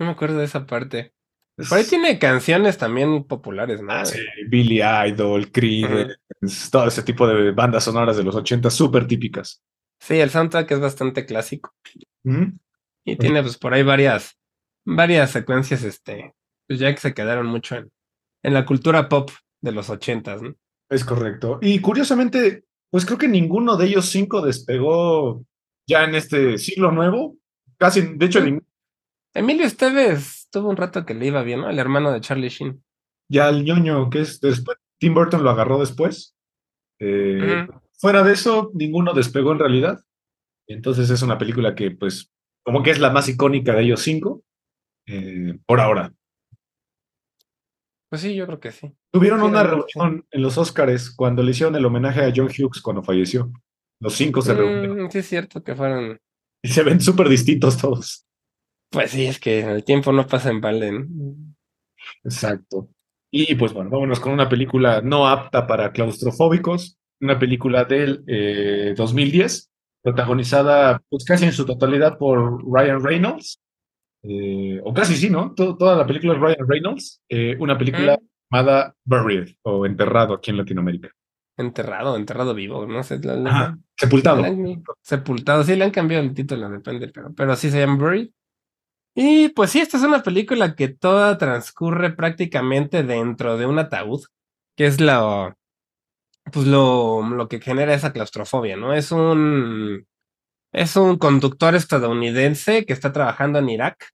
[0.00, 1.12] No me acuerdo de esa parte.
[1.68, 3.92] Por ahí tiene canciones también populares, ¿no?
[3.92, 6.08] Ah, sí, Billy Idol, Creed, uh
[6.40, 6.70] -huh.
[6.70, 9.62] todo ese tipo de bandas sonoras de los 80 súper típicas.
[10.00, 11.74] Sí, el soundtrack es bastante clásico.
[12.24, 12.58] Uh -huh.
[13.04, 14.38] Y tiene pues por ahí varias,
[14.86, 16.34] varias secuencias, este,
[16.66, 17.92] pues ya que se quedaron mucho en,
[18.42, 20.54] en la cultura pop de los ochentas, ¿no?
[20.88, 21.58] Es correcto.
[21.60, 25.44] Y curiosamente, pues creo que ninguno de ellos cinco despegó
[25.86, 27.36] ya en este siglo nuevo.
[27.76, 28.58] Casi, de hecho, Sí.
[29.34, 31.70] Emilio Esteves tuvo un rato que le iba bien, ¿no?
[31.70, 32.82] El hermano de Charlie Sheen.
[33.28, 36.34] ya el ñoño que es después, Tim Burton lo agarró después.
[36.98, 37.66] Eh.
[37.98, 40.00] Fuera de eso, ninguno despegó en realidad.
[40.66, 42.30] Entonces es una película que, pues,
[42.64, 44.42] como que es la más icónica de ellos cinco,
[45.06, 46.12] eh, por ahora.
[48.10, 48.92] Pues sí, yo creo que sí.
[49.12, 52.82] Tuvieron Sí, una reunión en los Oscars cuando le hicieron el homenaje a John Hughes
[52.82, 53.52] cuando falleció.
[54.00, 56.18] Los cinco se reunieron Mm, sí, es cierto que fueron.
[56.62, 58.26] y se ven súper distintos todos.
[58.90, 60.92] Pues sí, es que el tiempo no pasa en balde.
[60.92, 61.06] ¿no?
[62.24, 62.88] Exacto.
[63.30, 68.94] Y pues bueno, vámonos con una película no apta para claustrofóbicos, una película del eh,
[68.96, 69.70] 2010,
[70.02, 73.60] protagonizada pues casi en su totalidad por Ryan Reynolds,
[74.24, 75.54] eh, o casi sí, ¿no?
[75.54, 78.26] To- toda la película es Ryan Reynolds, eh, una película Mm.
[78.56, 81.10] llamada Buried o Enterrado aquí en Latinoamérica.
[81.56, 83.20] Enterrado, enterrado vivo, no sé.
[83.20, 84.42] la- la- Ajá, sepultado.
[85.02, 88.30] sepultado, sí, le han cambiado el título, depende, pero, pero sí se llama Buried.
[89.14, 94.24] Y pues sí, esta es una película que toda transcurre prácticamente dentro de un ataúd,
[94.76, 95.56] que es lo,
[96.52, 98.94] pues lo, lo que genera esa claustrofobia, ¿no?
[98.94, 100.06] Es un,
[100.72, 104.10] es un conductor estadounidense que está trabajando en Irak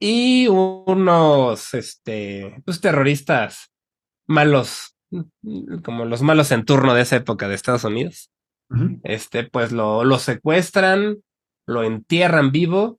[0.00, 3.70] y unos, este, pues terroristas
[4.26, 4.96] malos,
[5.84, 8.30] como los malos en turno de esa época de Estados Unidos
[9.04, 11.22] este, pues lo, lo secuestran,
[11.66, 12.98] lo entierran vivo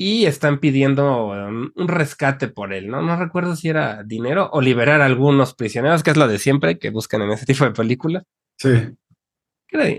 [0.00, 3.02] y están pidiendo um, un rescate por él, ¿no?
[3.02, 6.78] No recuerdo si era dinero o liberar a algunos prisioneros, que es lo de siempre
[6.78, 8.22] que buscan en ese tipo de películas.
[8.56, 8.96] Sí,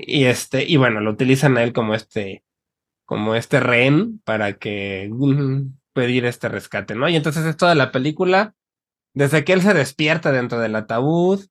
[0.08, 2.46] Y este, y bueno, lo utilizan a él como este,
[3.06, 7.10] como este rehén para que mm, pedir este rescate, ¿no?
[7.10, 8.56] Y entonces es toda la película,
[9.14, 11.46] desde que él se despierta dentro del ataúd,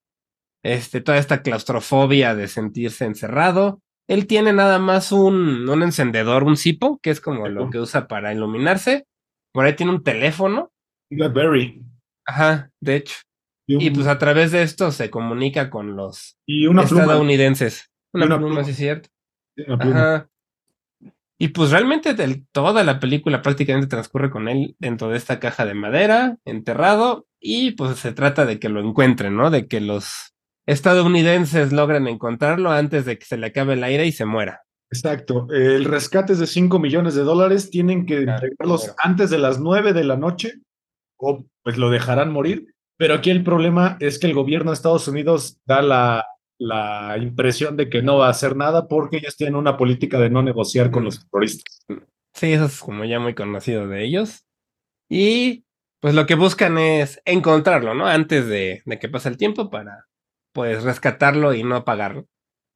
[0.62, 3.82] este, toda esta claustrofobia de sentirse encerrado.
[4.08, 8.08] Él tiene nada más un, un encendedor, un cipo, que es como lo que usa
[8.08, 9.06] para iluminarse.
[9.52, 10.70] Por ahí tiene un teléfono.
[11.10, 11.82] Blackberry.
[12.26, 13.16] Ajá, de hecho.
[13.66, 17.02] Y, un- Y pues a través de esto se comunica con los y una pluma.
[17.02, 17.90] estadounidenses.
[18.14, 18.64] Una, una pluma, pluma.
[18.64, 19.08] sí es cierto.
[19.66, 20.00] Una pluma.
[20.00, 20.28] Ajá.
[21.40, 25.64] Y pues realmente del- toda la película prácticamente transcurre con él dentro de esta caja
[25.66, 29.50] de madera, enterrado, y pues se trata de que lo encuentren, ¿no?
[29.50, 30.34] De que los
[30.68, 34.62] estadounidenses logren encontrarlo antes de que se le acabe el aire y se muera.
[34.90, 35.46] Exacto.
[35.50, 37.70] El rescate es de 5 millones de dólares.
[37.70, 38.96] Tienen que Claro, entregarlos claro.
[39.02, 40.52] antes de las 9 de la noche
[41.18, 42.66] o pues lo dejarán morir.
[42.96, 46.24] Pero aquí el problema es que el gobierno de Estados Unidos da la,
[46.58, 50.30] la impresión de que no va a hacer nada porque ellos tienen una política de
[50.30, 51.06] no negociar con Mm.
[51.06, 51.84] los terroristas.
[52.34, 54.44] Sí, eso es como ya muy conocido de ellos.
[55.10, 55.64] Y
[56.00, 58.06] pues lo que buscan es encontrarlo, ¿no?
[58.06, 60.04] Antes de, de que pase el tiempo para
[60.58, 62.26] pues rescatarlo y no apagarlo.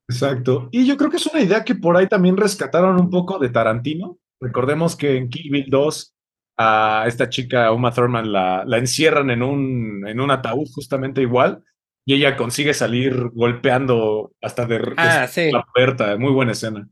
[0.09, 0.69] Exacto.
[0.71, 3.49] Y yo creo que es una idea que por ahí también rescataron un poco de
[3.49, 4.19] Tarantino.
[4.41, 6.15] Recordemos que en Kill Bill 2
[6.59, 11.65] a esta chica, Uma Thurman, la, la encierran en un, en un ataúd justamente igual
[12.07, 15.51] y ella consigue salir golpeando hasta de, Ah, sí.
[15.51, 16.17] la puerta.
[16.17, 16.89] Muy buena escena.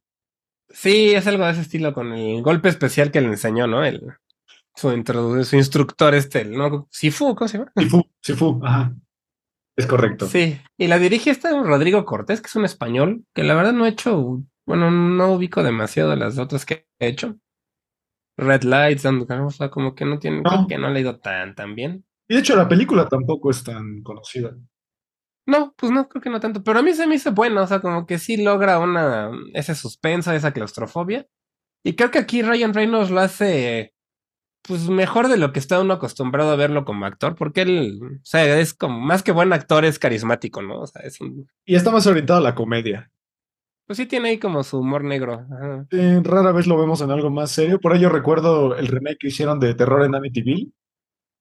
[0.70, 3.85] Sí, es algo de ese estilo con el golpe especial que le enseñó, ¿no?
[3.85, 4.03] El,
[4.74, 4.90] su
[5.57, 6.88] instructor este, el- ¿no?
[6.90, 7.72] Sifu, ¿cómo se llama?
[7.76, 8.92] Sifu, Sifu, ajá.
[9.76, 10.26] Es correcto.
[10.26, 13.87] Sí, y la dirige este Rodrigo Cortés, que es un español, que la verdad no
[13.87, 17.37] he hecho, bueno, no ubico demasiado de las otras que he hecho.
[18.38, 20.50] Red Lights, and- o sea, como que no tiene, No.
[20.50, 22.04] creo que no ha ido tan, tan bien.
[22.28, 24.56] Y de hecho la película tampoco es tan conocida.
[25.46, 27.66] No, pues no, creo que no tanto, pero a mí se me hizo buena, o
[27.66, 31.26] sea, como que sí logra una, ese suspenso, esa claustrofobia.
[31.85, 33.94] Y creo que aquí Ryan Reynolds lo hace,
[34.62, 38.25] pues mejor de lo que está uno acostumbrado a verlo como actor, porque él, o
[38.25, 40.81] sea, es como, más que buen actor, es carismático, ¿no?
[40.81, 43.11] O sea, es un, Y está más orientado a la comedia.
[43.87, 45.46] pues sí tiene ahí como su humor negro.
[45.51, 45.87] ajá.
[45.90, 47.81] Eh, rara vez lo vemos en algo más serio.
[47.81, 50.70] Por ello recuerdo el remake que hicieron de Terror en Amityville,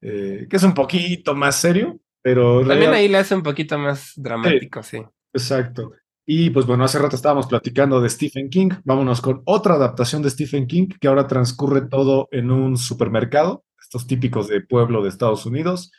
[0.01, 3.77] eh, que es un poquito más serio, pero También real- ahí le hace un poquito
[3.77, 5.01] más dramático, sí.
[5.33, 5.91] Exacto.
[6.31, 8.69] Y pues bueno, hace rato estábamos platicando de Stephen King.
[8.83, 14.05] Vámonos con otra adaptación de Stephen King que ahora transcurre todo en un supermercado, estos
[14.05, 15.91] típicos de pueblo de Estados Unidos.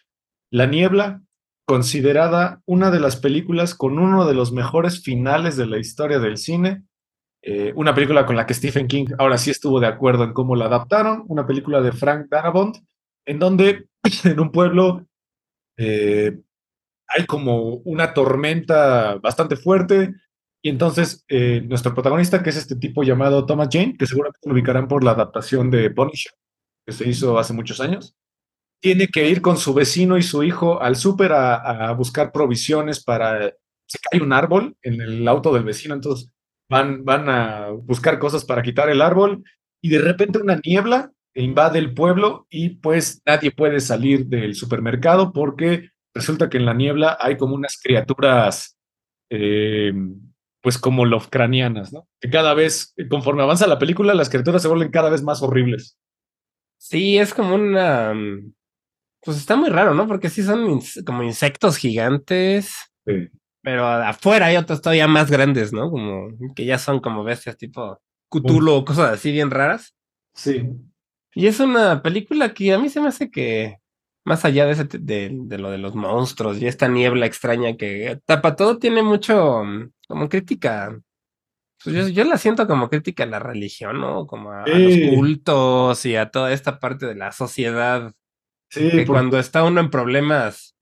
[0.52, 1.20] La Niebla,
[1.66, 6.36] considerada una de las películas con uno de los mejores finales de la historia del
[6.36, 6.84] cine.
[7.42, 10.54] Eh, una película con la que Stephen King ahora sí estuvo de acuerdo en cómo
[10.54, 11.24] la adaptaron.
[11.26, 12.76] Una película de Frank Darabont,
[13.26, 13.88] en donde
[14.22, 15.04] en un pueblo
[15.76, 16.38] eh,
[17.16, 20.14] hay como una tormenta bastante fuerte,
[20.62, 24.52] Y entonces, eh, nuestro protagonista, que es este tipo llamado Thomas Jane, que seguramente lo
[24.54, 26.32] ubicarán por la adaptación de Punisher,
[26.86, 28.14] que se hizo hace muchos años,
[28.80, 33.02] tiene que ir con su vecino y su hijo al súper a, a buscar provisiones
[33.04, 33.52] para...
[33.86, 36.30] Se cae un árbol en el auto del vecino, entonces
[36.68, 39.42] van, van a buscar cosas para quitar el árbol
[39.82, 45.32] y de repente una niebla invade el pueblo y pues nadie puede salir del supermercado
[45.32, 48.76] porque resulta que en la niebla hay como unas criaturas
[49.30, 49.92] eh,
[50.62, 52.06] pues como Lovecranianas, ¿no?
[52.20, 55.96] Que cada vez, conforme avanza la película, las criaturas se vuelven cada vez más horribles.
[56.78, 58.12] Sí, es como una...
[58.14, 58.52] mm,
[59.22, 60.06] Pues está muy raro, ¿no?
[60.06, 62.74] Porque sí son como insectos gigantes,
[63.06, 63.28] Sí.
[63.62, 65.90] pero afuera hay otros todavía más grandes, ¿no?
[65.90, 67.98] Como que ya son como bestias tipo
[68.30, 69.94] Cthulhu o cosas así bien raras.
[70.34, 70.68] Sí.
[71.34, 73.78] Y es una película que a mí se me hace que,
[74.30, 78.18] más allá de, ese de, de lo de los monstruos y esta niebla extraña que
[78.24, 80.98] tapa todo, tiene mucho mm, como crítica.
[81.82, 84.26] Pues yo, yo la siento como crítica a la religión, ¿no?
[84.26, 88.12] Como a, a los cultos y a toda esta parte de la sociedad
[88.70, 90.76] Sí, que por- cuando está uno en problemas,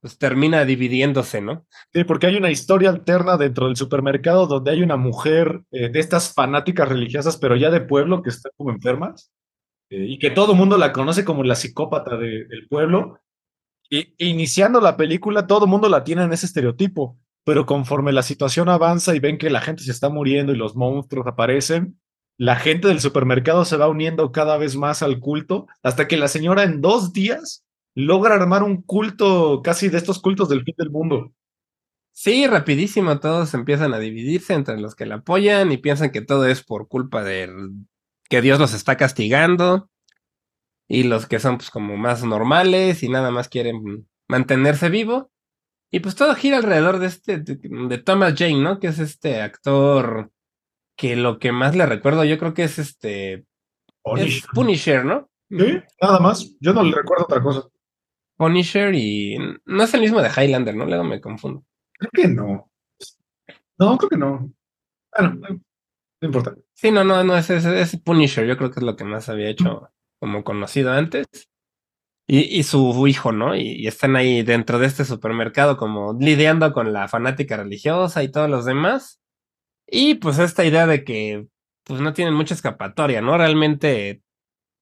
[0.00, 1.66] pues termina dividiéndose, ¿no?
[1.92, 5.98] sí, porque hay una historia alterna dentro del supermercado donde hay una mujer eh, de
[5.98, 9.32] estas fanáticas religiosas, pero ya de pueblo, que está como enfermas,
[9.94, 13.20] eh, y que todo el mundo la conoce como la psicópata de- del pueblo.
[13.90, 18.22] Y iniciando la película, todo el mundo la tiene en ese estereotipo, pero conforme la
[18.22, 22.00] situación avanza y ven que la gente se está muriendo y los monstruos aparecen,
[22.38, 26.28] la gente del supermercado se va uniendo cada vez más al culto, hasta que la
[26.28, 30.90] señora en dos días logra armar un culto casi de estos cultos del fin del
[30.90, 31.32] mundo.
[32.12, 36.46] Sí, rapidísimo, todos empiezan a dividirse entre los que la apoyan y piensan que todo
[36.46, 37.50] es por culpa de
[38.28, 39.90] que Dios los está castigando
[40.88, 45.30] y los que son pues como más normales y nada más quieren mantenerse vivo.
[45.90, 48.80] Y pues todo gira alrededor de este, de, Thomas Jane, ¿no?
[48.80, 50.30] Que es este actor
[50.96, 53.46] que lo que más le recuerdo yo creo que es este...
[54.16, 55.30] Es Punisher, ¿no?
[55.48, 55.80] ¿Sí?
[56.02, 56.54] Nada más.
[56.60, 57.68] Yo no le recuerdo otra cosa.
[58.36, 59.38] Punisher y...
[59.64, 60.84] No es el mismo de Highlander, ¿no?
[60.84, 61.64] Luego me confundo.
[61.92, 62.70] Creo que no.
[63.78, 64.52] No, creo que no.
[65.16, 66.54] Bueno, no, no importa.
[66.76, 69.28] Sí, no, no, no, es, es, es Punisher, yo creo que es lo que más
[69.28, 71.26] había hecho como conocido antes.
[72.26, 73.54] Y, y su hijo, ¿no?
[73.56, 78.50] Y, están ahí dentro de este supermercado como lidiando con la fanática religiosa y todos
[78.50, 79.20] los demás.
[79.86, 81.46] Y pues esta idea de que
[81.84, 83.38] pues no tienen mucha escapatoria, ¿no?
[83.38, 84.22] Realmente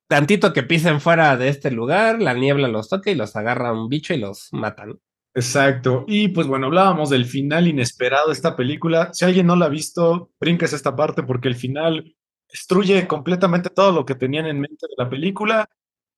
[0.08, 3.88] tantito que pisen fuera de este lugar, la niebla los toca y los agarra un
[3.88, 5.00] bicho y los matan.
[5.34, 6.04] Exacto.
[6.06, 9.10] Y pues bueno, hablábamos del final inesperado de esta película.
[9.12, 12.14] Si alguien no la ha visto, brinques esta parte porque el final
[12.50, 15.66] destruye completamente todo lo que tenían en mente de la película.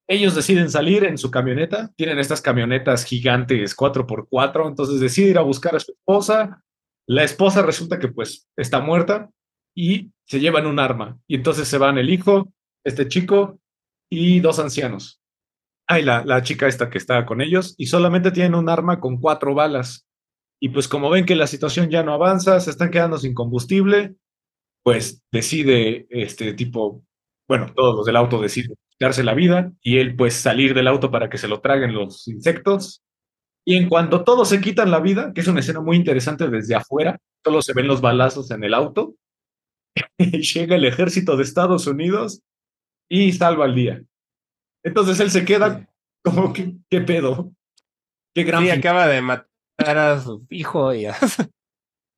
[0.07, 5.43] Ellos deciden salir en su camioneta, tienen estas camionetas gigantes 4x4, entonces deciden ir a
[5.43, 6.63] buscar a su esposa.
[7.07, 9.31] La esposa resulta que pues está muerta
[9.75, 11.19] y se llevan un arma.
[11.27, 12.53] Y entonces se van el hijo,
[12.85, 13.61] este chico
[14.11, 15.21] y dos ancianos.
[15.87, 19.19] Ay, la, la chica esta que estaba con ellos, y solamente tienen un arma con
[19.21, 20.07] cuatro balas.
[20.61, 24.15] Y pues como ven que la situación ya no avanza, se están quedando sin combustible,
[24.83, 27.03] pues decide este tipo,
[27.49, 31.11] bueno, todos los del auto deciden darse la vida y él pues salir del auto
[31.11, 33.03] para que se lo traguen los insectos.
[33.67, 36.75] Y en cuanto todos se quitan la vida, que es una escena muy interesante desde
[36.75, 39.17] afuera, solo se ven los balazos en el auto,
[40.19, 42.43] llega el ejército de Estados Unidos
[43.09, 44.03] y salva el día.
[44.85, 45.89] Entonces él se queda
[46.23, 47.53] como que, ¿qué pedo?
[48.35, 48.79] Qué gran Sí, fin.
[48.79, 51.17] acaba de matar a su hijo y a-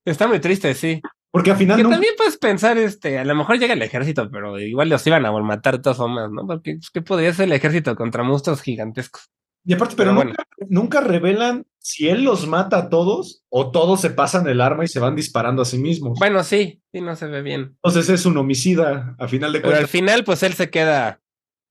[0.05, 1.01] Está muy triste, sí.
[1.33, 4.59] Porque al final Que también puedes pensar, este, a lo mejor llega el ejército, pero
[4.59, 6.47] igual los iban a matar de todas formas, ¿no?
[6.47, 9.29] Porque pues, ¿qué podría ser el ejército contra monstruos gigantescos?
[9.65, 14.01] Y aparte, pero, Pero nunca, nunca revelan si él los mata a todos o todos
[14.01, 16.19] se pasan el arma y se van disparando a sí mismos.
[16.21, 17.77] Bueno, sí, sí, no se ve bien.
[17.83, 19.91] Entonces es un homicida, a final de Pero al cuentas.
[19.91, 21.21] final, pues él se queda,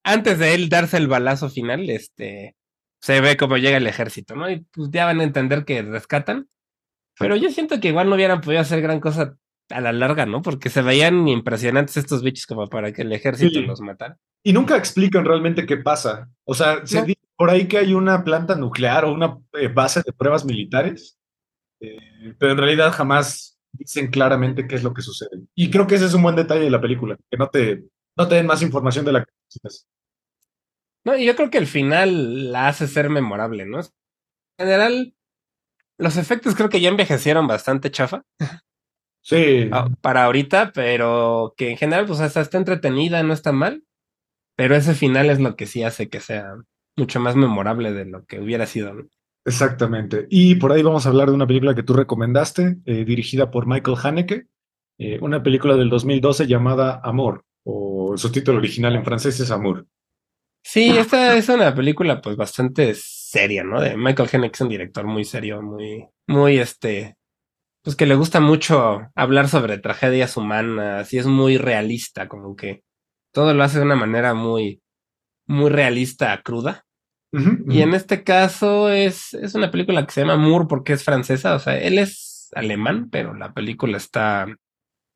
[0.06, 2.56] antes de él darse el balazo final, este,
[3.02, 4.50] se ve como llega el ejército, ¿no?
[4.50, 6.48] Y pues ya van a entender que rescatan.
[7.20, 9.36] Pero yo siento que igual no hubieran podido hacer gran cosa
[9.70, 10.42] a la larga, ¿no?
[10.42, 13.66] Porque se veían impresionantes estos bichos como para que el ejército Sí.
[13.66, 14.18] los matara.
[14.44, 16.30] Y nunca explican realmente qué pasa.
[16.44, 17.06] O sea, se No.
[17.06, 21.18] dice por ahí que hay una planta nuclear o una eh, base de pruebas militares,
[21.82, 21.98] eh,
[22.38, 25.42] pero en realidad jamás dicen claramente qué es lo que sucede.
[25.56, 27.84] Y creo que ese es un buen detalle de la película, que no te,
[28.18, 29.88] no te den más información de la que necesitas.
[31.06, 33.80] No, y yo creo que el final la hace ser memorable, ¿no?
[33.80, 33.86] En
[34.58, 35.16] general,
[35.98, 38.24] los efectos creo que ya envejecieron bastante chafa
[39.26, 43.84] Sí, ah, para ahorita, pero que en general, pues hasta está entretenida, no está mal.
[44.56, 46.54] Pero ese final es lo que sí hace que sea
[46.96, 49.08] mucho más memorable de lo que hubiera sido, ¿no?
[49.44, 50.28] Exactamente.
[50.30, 53.66] Y por ahí vamos a hablar de una película que tú recomendaste, eh, dirigida por
[53.66, 54.48] Michael Haneke,
[55.00, 59.88] eh, una película del 2012 llamada Amor, o su título original en francés es Amour.
[60.68, 63.80] Sí, esta es una película pues bastante seria, ¿no?
[63.80, 67.16] De Michael Haneke es un director muy serio, muy, muy este,
[67.84, 72.84] pues que le gusta mucho hablar sobre tragedias humanas y es muy realista, como que
[73.32, 74.82] todo lo hace de una manera muy,
[75.46, 76.84] muy realista, cruda.
[77.68, 81.54] Y en este caso es, es una película que se llama Moore porque es francesa,
[81.54, 84.48] o sea, él es alemán, pero la película está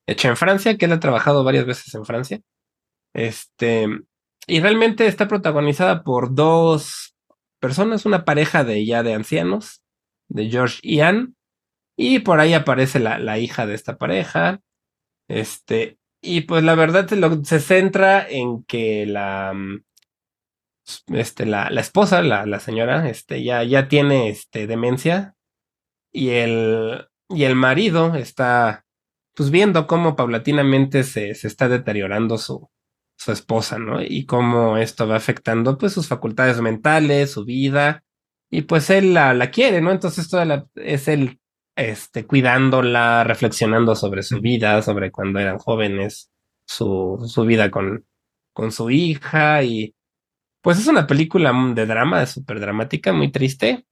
[0.06, 2.42] hecha en Francia, que él ha trabajado varias veces en Francia.
[3.14, 3.88] Este,
[4.50, 7.16] y realmente está protagonizada por dos
[7.60, 9.82] personas, una pareja de ya de ancianos,
[10.28, 11.34] de George y Anne,
[11.98, 14.62] y por ahí aparece la, la hija de esta pareja.
[15.28, 19.54] Este, y pues la verdad se, se centra en que la,
[21.08, 25.36] este, la, la esposa, la, la, señora, este, ya, ya tiene este, demencia
[26.12, 28.86] y el, y el marido está
[29.36, 32.70] pues viendo cómo paulatinamente se, se está deteriorando su,
[33.20, 34.02] su esposa, ¿no?
[34.02, 38.04] Y cómo esto va afectando pues sus facultades mentales, su vida,
[38.50, 39.92] y pues él la, la quiere, ¿no?
[39.92, 41.40] Entonces toda la, es él
[41.76, 46.32] este, cuidándola, reflexionando sobre su vida, sobre cuando eran jóvenes,
[46.66, 48.06] su, su vida con,
[48.54, 49.96] con su hija y
[50.62, 53.86] pues es una película de drama, súper dramática, muy triste,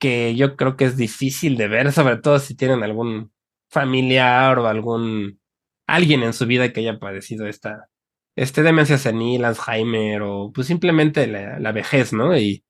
[0.00, 3.32] que yo creo que es difícil de ver, sobre todo si tienen algún
[3.70, 5.40] familiar o algún
[5.88, 7.90] alguien en su vida que haya padecido esta
[8.36, 12.36] este demencia senil, Alzheimer o pues simplemente la, la vejez, ¿no?
[12.36, 12.64] Y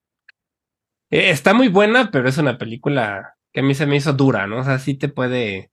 [1.10, 4.46] eh, está muy buena, pero es una película que a mí se me hizo dura,
[4.46, 4.60] ¿no?
[4.60, 5.70] O sea, sí te puede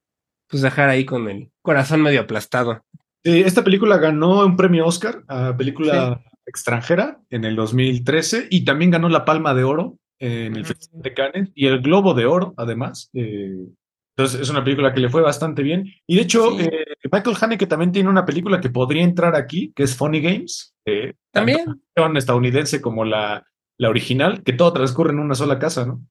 [0.50, 2.84] pues dejar ahí con el corazón medio aplastado.
[3.24, 8.92] esta película ganó un premio Oscar a película sí extranjera en el 2013 y también
[8.92, 12.54] ganó la Palma de Oro en el Festival de Cannes y el Globo de Oro,
[12.58, 13.10] además.
[13.14, 13.68] Eh,
[14.16, 15.92] entonces es una película que le fue bastante bien.
[16.06, 16.66] Y de hecho, sí.
[16.66, 20.76] eh, Michael Haneke también tiene una película que podría entrar aquí, que es Funny Games.
[20.86, 21.82] Eh, también.
[22.16, 23.46] estadounidense como la,
[23.78, 26.02] la original, que todo transcurre en una sola casa, ¿no?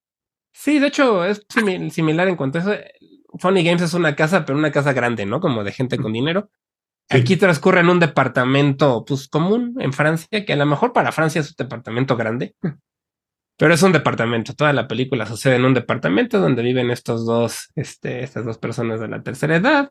[0.53, 1.47] Sí, de hecho es
[1.91, 2.75] similar en cuanto a eso.
[3.39, 5.41] Funny Games es una casa, pero una casa grande, ¿no?
[5.41, 6.51] Como de gente con dinero.
[7.09, 11.41] Aquí transcurre en un departamento pues común en Francia, que a lo mejor para Francia
[11.41, 12.55] es un departamento grande,
[13.57, 14.55] pero es un departamento.
[14.55, 19.01] Toda la película sucede en un departamento donde viven estos dos, este, estas dos personas
[19.01, 19.91] de la tercera edad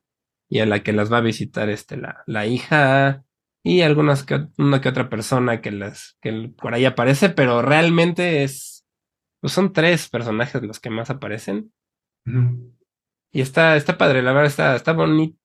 [0.49, 3.23] y a la que las va a visitar este, la, la hija
[3.63, 8.43] y algunas que una que otra persona que las que por ahí aparece, pero realmente
[8.43, 8.85] es
[9.39, 11.73] pues son tres personajes los que más aparecen.
[12.25, 12.75] Uh -huh.
[13.33, 15.37] Y está, está padre, la verdad está, está bonito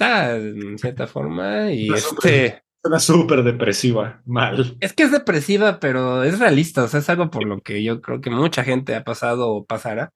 [0.00, 1.72] en cierta forma.
[1.72, 2.62] Y este.
[2.98, 4.76] Súper depresiva, mal.
[4.80, 6.84] Es que es depresiva, pero es realista.
[6.84, 9.64] O sea, es algo por lo que yo creo que mucha gente ha pasado o
[9.64, 10.12] pasará.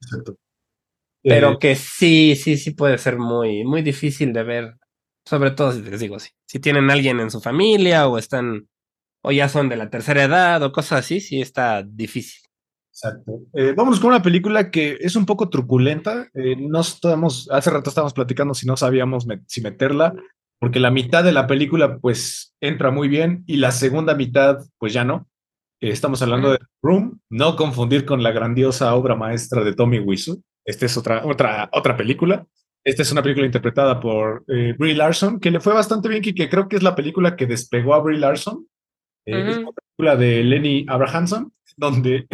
[0.00, 0.36] Exacto.
[1.22, 4.74] Pero eh, que sí, sí, sí puede ser muy, muy difícil de ver.
[5.24, 8.68] Sobre todo si les digo, si, si tienen alguien en su familia o están,
[9.22, 12.42] o ya son de la tercera edad o cosas así, sí está difícil.
[12.90, 13.40] Exacto.
[13.54, 16.28] Eh, vamos con una película que es un poco truculenta.
[16.34, 20.12] Eh, no estamos, hace rato estábamos platicando si no sabíamos met si meterla,
[20.62, 24.92] porque la mitad de la película pues entra muy bien y la segunda mitad pues
[24.92, 25.28] ya no.
[25.80, 30.40] Eh, estamos hablando de Room, no confundir con la grandiosa obra maestra de Tommy Wiseau.
[30.64, 32.46] Esta es otra, otra, otra película.
[32.84, 36.32] Esta es una película interpretada por eh, Brie Larson, que le fue bastante bien y
[36.32, 38.58] que creo que es la película que despegó a Brie Larson.
[38.58, 39.48] Uh -huh.
[39.48, 42.28] Es una película de Lenny Abrahamson, donde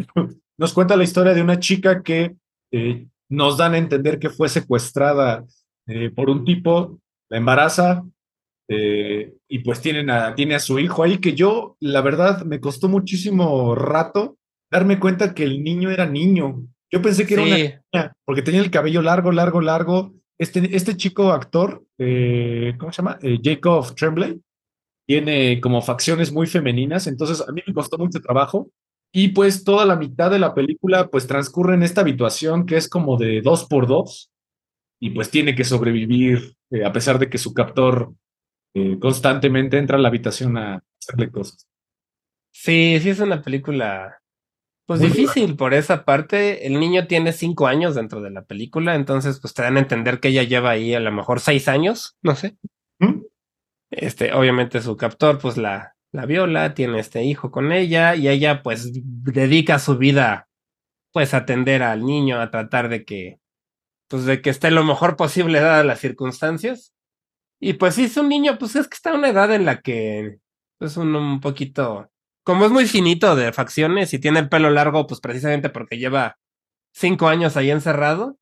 [0.59, 2.37] nos cuenta la historia de una chica que
[2.73, 5.47] eh, nos dan a entender que fue secuestrada
[5.87, 7.01] eh, por un tipo,
[7.31, 8.05] la embaraza
[8.69, 12.61] eh, y pues tienen a, tiene a su hijo ahí que yo, la verdad, me
[12.61, 14.37] costó muchísimo rato
[14.71, 16.63] darme cuenta que el niño era niño.
[16.91, 17.41] Yo pensé que sí.
[17.41, 20.15] era una niña porque tenía el cabello largo, largo, largo.
[20.39, 23.19] Este, este chico actor, eh, ¿cómo se llama?
[23.43, 24.41] Jacob Tremblay,
[25.09, 28.71] tiene como facciones muy femeninas, entonces a mí me costó mucho trabajo
[29.13, 32.89] y pues toda la mitad de la película pues transcurre en esta habitación que es
[32.89, 34.31] como de dos por dos
[35.01, 38.13] y pues tiene que sobrevivir eh, a pesar de que su captor
[38.79, 41.67] eh, constantemente entra a la habitación a hacerle cosas.
[42.53, 44.19] Sí, sí es una película
[44.89, 46.67] pues Muy difícil por esa parte.
[46.67, 50.19] El niño tiene cinco años dentro de la película, entonces pues te dan a entender
[50.19, 52.57] que ella lleva ahí a lo mejor seis años, no sé.
[52.99, 53.21] ¿Mm?
[53.91, 58.63] Este, obviamente su captor pues la, la viola, tiene este hijo con ella y ella
[58.63, 60.49] pues dedica su vida
[61.13, 63.41] pues a atender al niño, a tratar de que
[64.09, 66.95] pues de que esté lo mejor posible dadas las circunstancias.
[67.61, 69.81] Y pues si es un niño, pues es que está en una edad en la
[69.81, 70.39] que es
[70.79, 72.11] pues, un, un poquito
[72.49, 76.39] como es muy finito de facciones y tiene el pelo largo, pues precisamente porque lleva
[76.95, 78.39] cinco años ahí encerrado.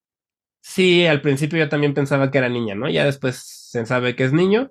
[0.62, 2.88] Sí, al principio yo también pensaba que era niña, ¿no?
[2.88, 4.70] Ya después se sabe que es niño.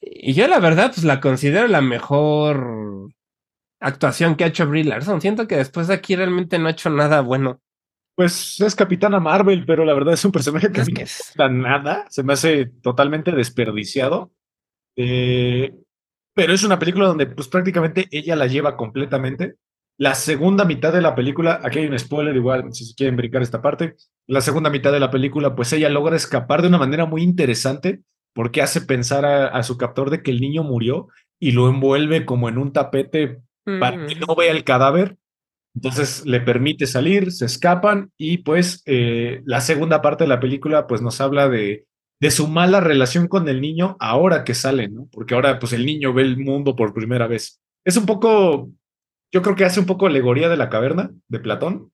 [0.00, 3.12] Y yo la verdad, pues la considero la mejor
[3.80, 5.20] actuación que ha hecho Brie Larson.
[5.20, 7.60] Siento que después de aquí realmente no ha hecho nada bueno.
[8.14, 12.06] Pues es Capitana Marvel, pero la verdad es un personaje que, no gusta nada.
[12.10, 14.30] Se me hace totalmente desperdiciado.
[14.96, 15.74] Eh,
[16.34, 19.56] pero es una película donde pues prácticamente ella la lleva completamente.
[19.96, 23.42] La segunda mitad de la película, aquí hay un spoiler igual, si se quieren brincar
[23.42, 23.94] esta parte,
[24.26, 28.00] la segunda mitad de la película, pues ella logra escapar de una manera muy interesante
[28.32, 31.06] porque hace pensar a, a su captor de que el niño murió
[31.38, 35.16] y lo envuelve como en un tapete para que no vea el cadáver.
[35.74, 40.86] Entonces le permite salir, se escapan y pues eh, la segunda parte de la película
[40.86, 41.86] pues nos habla de,
[42.20, 45.08] de su mala relación con el niño ahora que sale, ¿no?
[45.10, 47.60] Porque ahora pues el niño ve el mundo por primera vez.
[47.84, 48.70] Es un poco,
[49.32, 51.92] yo creo que hace un poco alegoría de la caverna de Platón,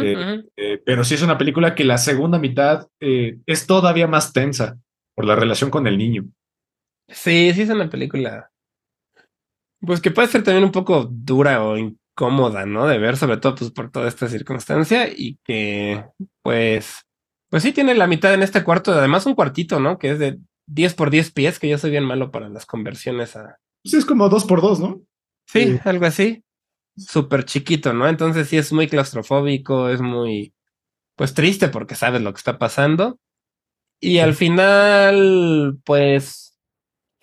[0.00, 4.32] eh, eh, pero sí es una película que la segunda mitad eh, es todavía más
[4.32, 4.78] tensa
[5.14, 6.24] por la relación con el niño.
[7.08, 8.50] Sí, sí es una película.
[9.80, 11.76] Pues que puede ser también un poco dura o
[12.16, 12.86] incómoda, ¿no?
[12.86, 16.04] De ver, sobre todo pues por toda esta circunstancia y que
[16.42, 17.02] pues
[17.50, 19.98] pues sí tiene la mitad en este cuarto, además un cuartito, ¿no?
[19.98, 23.36] Que es de 10 por 10 pies, que yo soy bien malo para las conversiones
[23.36, 25.02] a Pues es como dos por dos, ¿no?
[25.46, 25.80] Sí, Sí.
[25.84, 26.44] algo así.
[26.96, 28.08] Súper chiquito, ¿no?
[28.08, 30.54] Entonces sí es muy claustrofóbico, es muy,
[31.16, 33.18] pues triste porque sabes lo que está pasando.
[34.00, 36.58] Y al final, pues,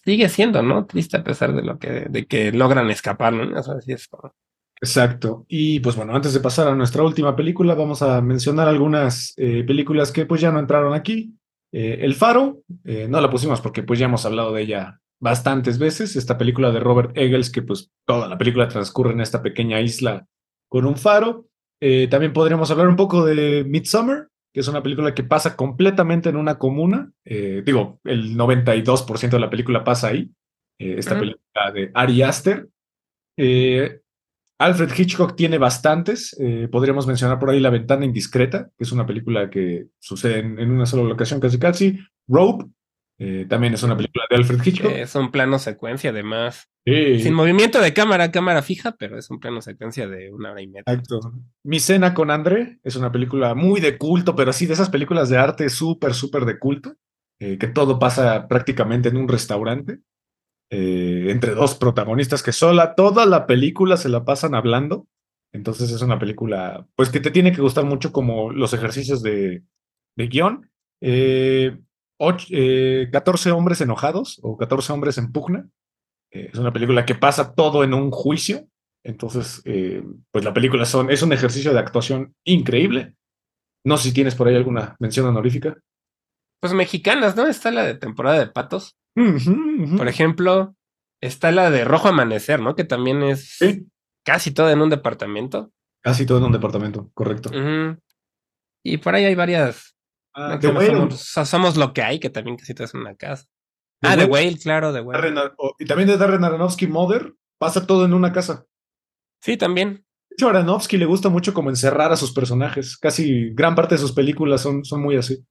[0.06, 0.86] sigue siendo, ¿no?
[0.86, 3.60] Triste a pesar de lo que, de que logran escapar, ¿no?
[3.60, 4.34] O sea, sí es como-
[4.82, 5.46] Exacto.
[5.48, 9.64] Y pues bueno, antes de pasar a nuestra última película, vamos a mencionar algunas eh,
[9.64, 11.34] películas que pues ya no entraron aquí.
[11.72, 15.80] Eh, El Faro, eh, no la pusimos porque pues ya hemos hablado de ella bastantes
[15.80, 16.16] veces.
[16.16, 20.26] Esta película de Robert Eggers, que pues toda la película transcurre en esta pequeña isla
[20.70, 21.46] con un faro.
[22.10, 26.36] También podríamos hablar un poco de Midsommar, que es una película que pasa completamente en
[26.36, 27.12] una comuna.
[27.24, 30.30] Digo, el 92% de la película pasa ahí.
[30.78, 32.68] Esta película de Ari Aster.
[33.42, 34.02] Eh,
[34.60, 36.36] Alfred Hitchcock tiene bastantes.
[36.39, 40.60] eh, podríamos mencionar por ahí La Ventana Indiscreta, que es una película que sucede en,
[40.60, 41.99] en una sola locación casi casi.
[42.28, 42.66] Rope,
[43.18, 44.91] eh, también es una película de Alfred Hitchcock.
[44.91, 46.70] es un plano secuencia, además.
[46.86, 50.62] Sí, Sin movimiento de cámara, cámara fija, pero es un plano secuencia de una hora
[50.62, 50.84] y media.
[50.88, 51.20] exacto.
[51.64, 55.30] Mi cena con André es una película muy de culto, pero sí de esas películas
[55.30, 56.95] de arte súper, súper de culto,
[57.39, 59.99] eh, que todo pasa prácticamente en un restaurante.
[60.70, 65.08] Eh, entre dos protagonistas que sola, toda la película se la pasan hablando.
[65.52, 69.64] Entonces es una película, pues que te tiene que gustar mucho como los ejercicios de,
[70.16, 70.70] de guion.
[71.02, 71.78] Eh,
[72.20, 75.68] och- eh, 14 hombres enojados o 14 hombres en pugna.
[76.32, 78.68] Es una película que pasa todo en un juicio.
[79.04, 79.64] Entonces,
[80.32, 83.16] pues la película son, es un ejercicio de actuación increíble.
[83.86, 85.78] No sé si tienes por ahí alguna mención honorífica.
[86.62, 87.48] Pues mexicanas, ¿no?
[87.48, 88.98] Está la de temporada de patos.
[89.16, 90.76] Por ejemplo,
[91.22, 92.76] está la de Rojo Amanecer, ¿no?
[92.76, 93.88] Que también es Sí,
[94.26, 95.72] casi todo en un departamento.
[96.01, 97.51] casi todo en un departamento, correcto.
[98.84, 99.95] Y por ahí hay varias.
[100.34, 103.45] Ah, somos, so- somos lo que hay, que también casi todo es una casa.
[104.01, 104.45] The ah, The Whale.
[104.47, 105.20] Whale, claro, The Whale.
[105.20, 108.66] Darren Ar- o- y también de Darren Aronofsky Mother, pasa todo en una casa.
[109.41, 110.05] Sí, también.
[110.30, 112.95] De hecho, a Aronofsky le gusta mucho como encerrar a sus personajes.
[112.97, 115.45] Casi gran parte de sus películas son, son muy así.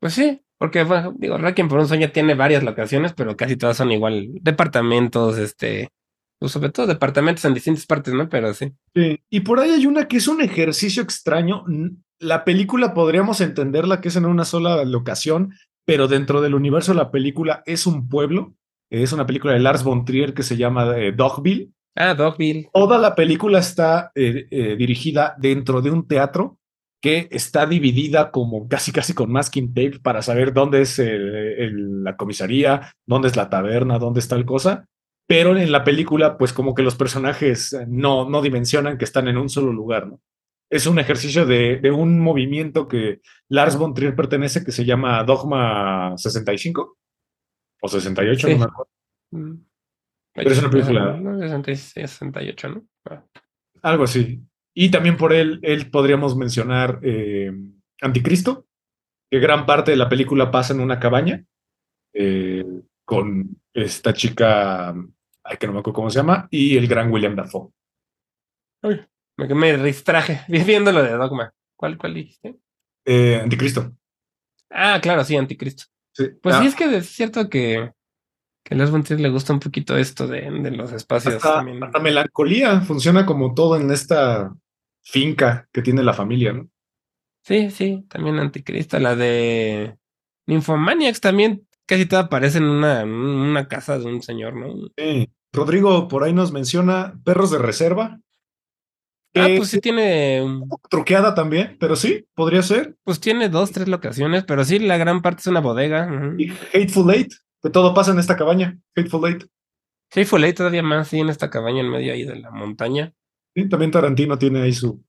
[0.00, 3.78] Pues sí, porque bueno, digo, Requiem por un sueño tiene varias locaciones, pero casi todas
[3.78, 4.28] son igual.
[4.42, 5.88] Departamentos, este.
[6.38, 8.28] Pues sobre todo departamentos en distintas partes, ¿no?
[8.28, 8.70] Pero sí.
[8.94, 11.64] Sí, Y por ahí hay una que es un ejercicio extraño.
[12.18, 15.54] La película podríamos entenderla que es en una sola locación,
[15.86, 18.54] pero dentro del universo de la película es un pueblo.
[18.90, 21.70] Es una película de Lars von Trier que se llama eh, Dogville.
[21.96, 22.68] Ah, Dogville.
[22.74, 26.59] Toda la película está eh, eh, dirigida dentro de un teatro
[27.02, 32.04] que está dividida como casi casi con masking tape para saber dónde es el- el-
[32.04, 34.86] la comisaría, dónde es la taberna, dónde está el cosa.
[35.26, 39.28] Pero en la película, pues como que los personajes eh, no, no dimensionan que están
[39.28, 40.20] en un solo lugar, ¿no?
[40.70, 45.22] Es un ejercicio de, de un movimiento que Lars von Trier pertenece que se llama
[45.24, 46.96] Dogma 65
[47.82, 48.52] o 68, Sí.
[48.54, 48.90] no me acuerdo.
[49.32, 49.54] Mm.
[50.34, 52.84] Pero es una película- No, 66, 68, ¿no?
[53.08, 53.24] Ah.
[53.82, 54.40] Algo así.
[54.74, 57.52] Y también por él, él podríamos mencionar eh,
[58.00, 58.66] Anticristo,
[59.30, 61.44] que gran parte de la película pasa en una cabaña
[62.12, 62.64] eh,
[63.04, 67.34] con esta chica, ay, que no me acuerdo cómo se llama, y el gran William
[67.36, 67.70] Dafoe.
[68.82, 69.00] Uy,
[69.36, 71.52] me, me distraje viendo lo de Dogma.
[71.76, 72.56] ¿Cuál, cuál dijiste?
[73.04, 73.92] Eh, Anticristo.
[74.70, 75.84] Ah, claro, sí, Anticristo.
[76.12, 76.28] Sí.
[76.42, 77.92] Pues Ah, sí, es que es cierto que
[78.64, 81.54] Que a Lars von Trier le gusta un poquito esto de, de los espacios Hasta,
[81.56, 81.82] también.
[81.82, 84.52] hasta melancolía funciona como todo en esta
[85.02, 86.68] finca que tiene la familia, ¿no?
[87.42, 89.96] Sí, sí, también Anticristo, la de
[90.46, 94.88] Nymphomaniacs también casi todo aparece en una, una casa de un señor, ¿no?
[94.96, 95.28] Sí.
[95.52, 98.20] Rodrigo por ahí nos menciona Perros de Reserva.
[99.34, 102.96] Ah, pues sí tiene, un poco truqueada también, pero sí, podría ser.
[103.04, 106.08] pues tiene dos, tres locaciones, pero sí, la gran parte es una bodega.
[106.36, 107.32] Y Hateful Eight,
[107.62, 108.78] que todo pasa en esta cabaña.
[108.96, 109.44] Hateful Eight.
[110.12, 113.12] Hateful Eight todavía más, sí, en esta cabaña en medio ahí de la montaña.
[113.68, 115.02] También Tarantino tiene ahí su,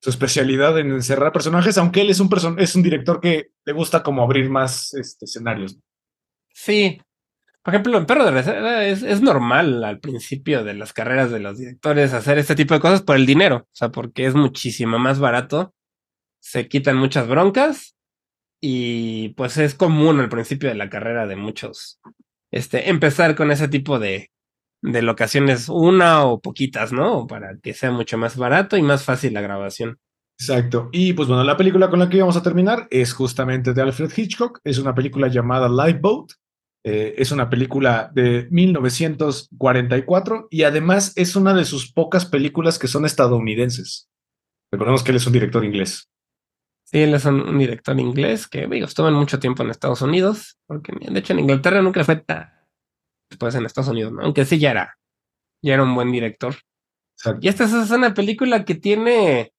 [0.00, 3.72] su especialidad en encerrar personajes, aunque él es un, person es un director que le
[3.72, 5.78] gusta como abrir más este, escenarios.
[6.52, 7.00] Sí.
[7.62, 11.40] Por ejemplo, en Perro de Reserva es, es normal al principio de las carreras de
[11.40, 13.56] los directores hacer este tipo de cosas por el dinero.
[13.56, 15.74] O sea, porque es muchísimo más barato.
[16.40, 17.96] Se quitan muchas broncas.
[18.60, 22.00] Y pues es común al principio de la carrera de muchos.
[22.52, 24.30] Este, empezar con ese tipo de,
[24.86, 27.26] de locaciones, una o poquitas, ¿no?
[27.26, 29.98] Para que sea mucho más barato y más fácil la grabación.
[30.38, 30.90] Exacto.
[30.92, 34.12] Y pues bueno, la película con la que íbamos a terminar es justamente de Alfred
[34.14, 34.60] Hitchcock.
[34.64, 36.32] Es una película llamada Lifeboat.
[36.84, 42.86] Eh, es una película de 1944 y además es una de sus pocas películas que
[42.86, 44.08] son estadounidenses.
[44.70, 46.08] Recordemos que él es un director inglés.
[46.84, 50.58] Sí, él es un, director inglés que, digo, estuvo en mucho tiempo en Estados Unidos,
[50.68, 52.55] porque de hecho en Inglaterra nunca fue tan
[53.30, 54.22] después en Estados Unidos, ¿no?
[54.22, 54.98] aunque sí ya era,
[55.62, 56.54] ya era un buen director.
[57.18, 57.40] Exacto.
[57.42, 59.52] Y esta es- una película que tiene,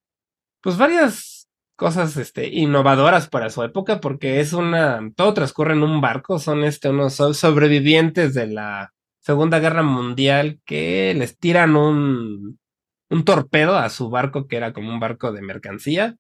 [0.62, 6.02] pues, varias cosas, este, innovadoras para su época, porque es una, todo transcurre en un
[6.02, 12.60] barco, son, este, unos so- sobrevivientes de la Segunda Guerra Mundial que les tiran un,
[13.10, 16.16] un torpedo a su barco, que era como un barco de mercancía,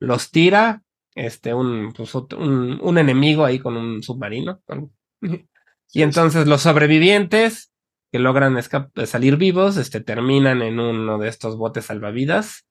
[0.00, 0.82] los tira,
[1.14, 4.60] este, un, pues, otro- un, un enemigo ahí con un submarino.
[4.66, 4.92] con-
[5.92, 7.72] y entonces los sobrevivientes
[8.12, 12.66] que logran escap- salir vivos, este, terminan en uno de estos botes salvavidas.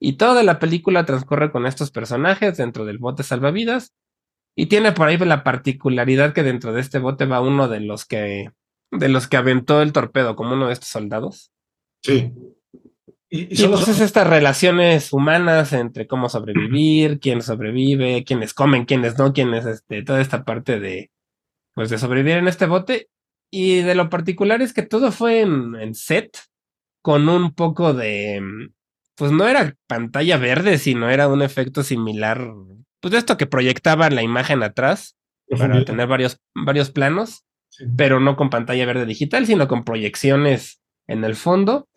[0.00, 3.94] Y toda la película transcurre con estos personajes dentro del bote salvavidas.
[4.56, 8.04] Y tiene por ahí la particularidad que dentro de este bote va uno de los
[8.04, 8.50] que,
[8.90, 11.50] de los que aventó el torpedo, como uno de estos soldados.
[12.02, 12.30] Sí.
[13.30, 18.52] Y, y Y solo pues son- estas relaciones humanas entre cómo sobrevivir, quién sobrevive, quiénes
[18.52, 21.10] comen, quiénes no, quiénes, este, toda esta parte de,
[21.74, 23.08] pues de sobrevivir en este bote.
[23.50, 26.38] Y de lo particular es que todo fue en, en set,
[27.02, 28.42] con un poco de,
[29.14, 32.50] pues no era pantalla verde, sino era un efecto similar,
[33.00, 35.16] pues de esto que proyectaba la imagen atrás
[35.58, 37.44] para tener varios, varios planos
[37.76, 37.86] Sí.
[37.96, 41.88] pero no con pantalla verde digital, sino con proyecciones en el fondo.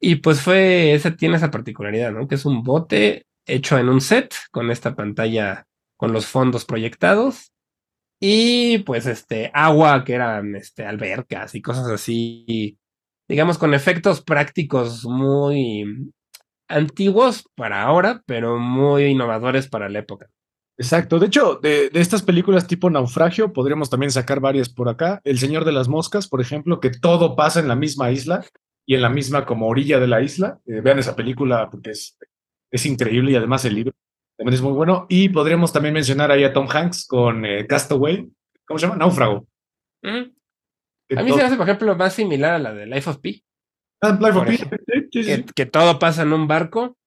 [0.00, 2.26] Y pues fue, ese tiene esa particularidad, ¿no?
[2.26, 5.66] Que es un bote hecho en un set con esta pantalla
[5.98, 7.52] con los fondos proyectados.
[8.20, 12.78] Y pues este agua que eran este albercas y cosas así,
[13.28, 16.12] digamos con efectos prácticos muy
[16.68, 20.28] antiguos para ahora, pero muy innovadores para la época.
[20.78, 21.18] Exacto.
[21.18, 25.20] De hecho, de, estas películas tipo Naufragio, podríamos también sacar varias por acá.
[25.24, 28.44] El Señor de las Moscas, por ejemplo, que todo pasa en la misma isla
[28.84, 30.60] y en la misma como orilla de la isla.
[30.66, 32.18] Eh, vean esa película porque es,
[32.70, 33.94] es increíble y además el libro
[34.36, 35.06] también es muy bueno.
[35.08, 38.28] Y podríamos también mencionar ahí a Tom Hanks con eh, Castaway.
[38.66, 38.98] ¿Cómo se llama?
[38.98, 39.46] Náufrago.
[40.02, 41.16] Mm.
[41.16, 43.42] A mí se me hace, por ejemplo, más similar a la de Life of Pi.
[44.02, 44.54] Ah, Life of Pi.
[44.54, 44.78] ejemplo.
[45.12, 45.24] Sí.
[45.24, 46.98] que, que todo pasa en un barco,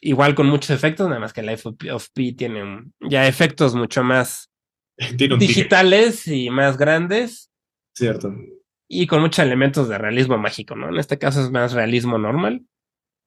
[0.00, 3.74] igual con muchos efectos, nada más que Life of Pi, of Pi tiene ya efectos
[3.74, 4.50] mucho más
[5.16, 7.50] tigre, digitales y más grandes
[7.94, 8.34] cierto.
[8.88, 10.90] y con muchos elementos de realismo mágico, ¿no?
[10.90, 12.62] En este caso es más realismo normal,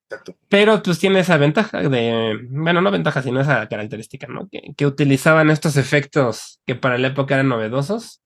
[0.09, 0.37] Exacto.
[0.49, 4.47] pero pues tiene esa ventaja de, bueno, no ventaja, sino esa característica, ¿no?
[4.49, 8.21] Que, que utilizaban estos efectos que para la época eran novedosos.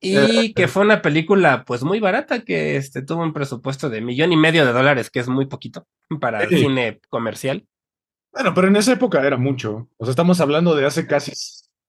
[0.00, 4.32] Y que fue una película pues muy barata que este, tuvo un presupuesto de millón
[4.32, 5.86] y medio de dólares, que es muy poquito
[6.20, 6.58] para el Sí.
[6.58, 7.66] cine comercial.
[8.32, 9.88] Bueno, pero en esa época era mucho.
[9.96, 11.32] O sea, estamos hablando de hace casi,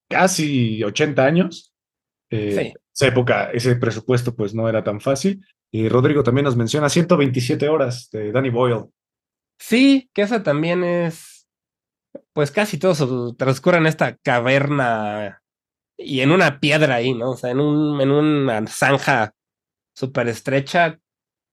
[0.08, 1.74] casi 80 años.
[2.30, 2.74] Eh, Sí.
[2.96, 5.46] Esa época, ese presupuesto, pues no era tan fácil.
[5.70, 8.86] Y Rodrigo también nos menciona 127 horas de Danny Boyle.
[9.60, 11.46] Sí, que esa también es,
[12.32, 15.42] pues casi todo transcurre en esta caverna
[15.98, 17.32] y en una piedra ahí, ¿no?
[17.32, 19.34] O sea, en, un, en una zanja
[19.94, 20.98] súper estrecha,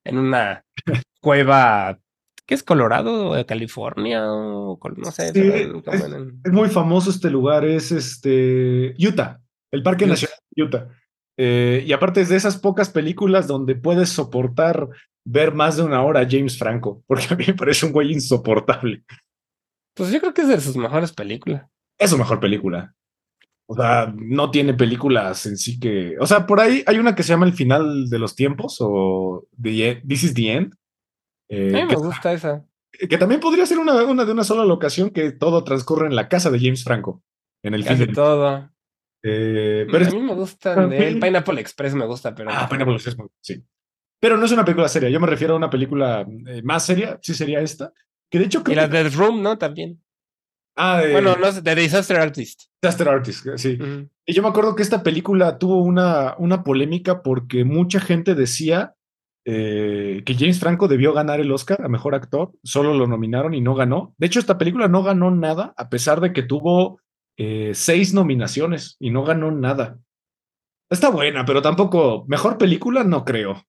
[0.05, 0.63] en una
[1.21, 1.99] cueva,
[2.45, 3.31] ¿qué es Colorado?
[3.31, 4.23] ¿O California?
[4.31, 9.41] O no sé, Sí, es- en- Es muy famoso este lugar, es este Utah,
[9.73, 10.05] el Parque.
[10.05, 10.87] Nacional de Utah.
[11.37, 14.87] Eh, y aparte es de esas pocas películas donde puedes soportar
[15.25, 18.13] ver más de una hora a James Franco, porque a mí me parece un güey
[18.13, 19.03] insoportable.
[19.95, 21.67] Pues yo creo que es de sus mejores películas.
[21.99, 22.95] Es su mejor película.
[23.65, 26.15] O sea, no tiene películas en sí que.
[26.19, 29.47] O sea, por ahí hay una que se llama El final de los tiempos o
[29.61, 30.75] The This is the End.
[31.49, 32.65] Eh, a mí me gusta esa.
[32.91, 36.27] Que también podría ser una, una, de una sola locación que todo transcurre en la
[36.27, 37.23] casa de James Franco.
[37.63, 38.72] En el Casi todo.
[39.23, 40.73] Eh, pero a mí me gusta.
[40.83, 42.51] El Pineapple Express me gusta, pero.
[42.51, 43.63] Ah, Pineapple Express, sí.
[44.19, 45.09] Pero no es una película seria.
[45.09, 47.19] Yo me refiero a una película eh, más seria.
[47.21, 47.93] Sí sería esta.
[48.29, 48.63] Que de hecho.
[48.67, 49.57] y la de The Room, ¿no?
[49.57, 50.01] También.
[50.75, 52.63] Ah, de, bueno, no de Disaster Artist.
[52.81, 53.77] Disaster Artist, sí.
[54.25, 58.95] Y yo me acuerdo que esta película tuvo una, una polémica porque mucha gente decía
[59.45, 62.53] eh, que James Franco debió ganar el Oscar a mejor actor.
[62.63, 64.15] Solo lo nominaron y no ganó.
[64.17, 67.01] De hecho, esta película no ganó nada, a pesar de que tuvo
[67.37, 69.99] eh, seis nominaciones y no ganó nada.
[70.89, 72.25] Está buena, pero tampoco.
[72.27, 73.65] Mejor película, no creo.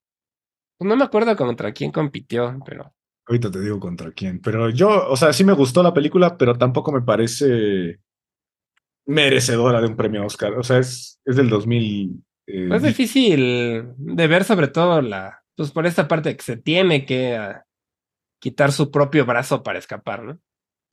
[0.80, 2.92] No me acuerdo contra quién compitió, pero.
[3.26, 4.40] Ahorita te digo contra quién.
[4.40, 8.00] Pero yo, o sea, sí me gustó la película, pero tampoco me parece
[9.06, 10.54] merecedora de un premio Oscar.
[10.54, 12.22] O sea, es, es del 2000.
[12.46, 15.42] Eh, es difícil de ver, sobre todo la.
[15.56, 17.64] Pues por esta parte que se tiene que ah,
[18.40, 20.38] quitar su propio brazo para escapar, ¿no?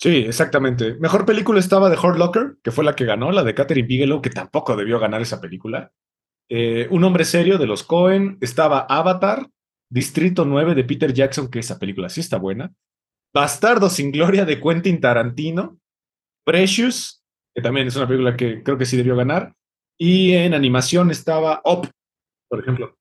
[0.01, 0.95] Sí, exactamente.
[0.95, 4.19] Mejor película estaba The Hurt Locker, que fue la que ganó, la de Catherine Bigelow,
[4.19, 5.91] que tampoco debió ganar esa película.
[6.49, 8.39] Eh, un hombre serio de los Cohen.
[8.41, 9.47] Estaba Avatar,
[9.91, 12.73] Distrito 9 de Peter Jackson, que esa película sí está buena.
[13.31, 15.77] Bastardo sin Gloria de Quentin Tarantino.
[16.43, 17.23] Precious,
[17.53, 19.53] que también es una película que creo que sí debió ganar.
[19.99, 21.87] Y en animación estaba Up,
[22.49, 22.97] por ejemplo.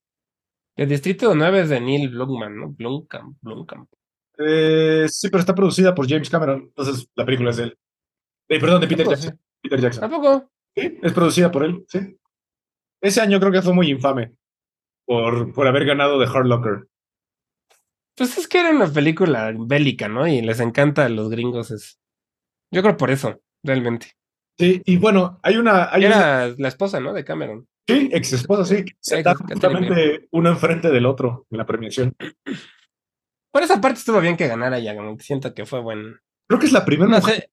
[0.76, 2.68] El Distrito 9 es de Neil Blomkamp, ¿no?
[2.72, 3.88] Blomkamp, Blomkamp.
[4.43, 7.78] Eh, sí, pero está producida por James Cameron, entonces la película es de él.
[8.49, 9.38] Eh, perdón, de Peter Jackson.
[9.62, 10.01] Peter Jackson.
[10.01, 10.51] ¿Tampoco?
[10.74, 12.16] Sí, es producida por él, sí.
[13.03, 14.32] Ese año creo que fue muy infame
[15.07, 16.86] por, por haber ganado The Hard Locker.
[18.16, 20.26] Pues es que era una película bélica, ¿no?
[20.26, 21.70] Y les encanta a los gringos.
[21.70, 21.99] Es...
[22.70, 24.12] Yo creo por eso, realmente.
[24.59, 25.91] Sí, y bueno, hay una.
[25.91, 27.14] Hay era la esposa, ¿no?
[27.14, 27.66] De Cameron.
[27.88, 28.84] Sí, ex esposa, sí.
[29.01, 32.14] Está justamente uno enfrente del otro en la premiación.
[33.53, 36.18] Por esa parte estuvo bien que ganara ya, como que siento que fue buen.
[36.48, 37.51] Creo que es la primera no que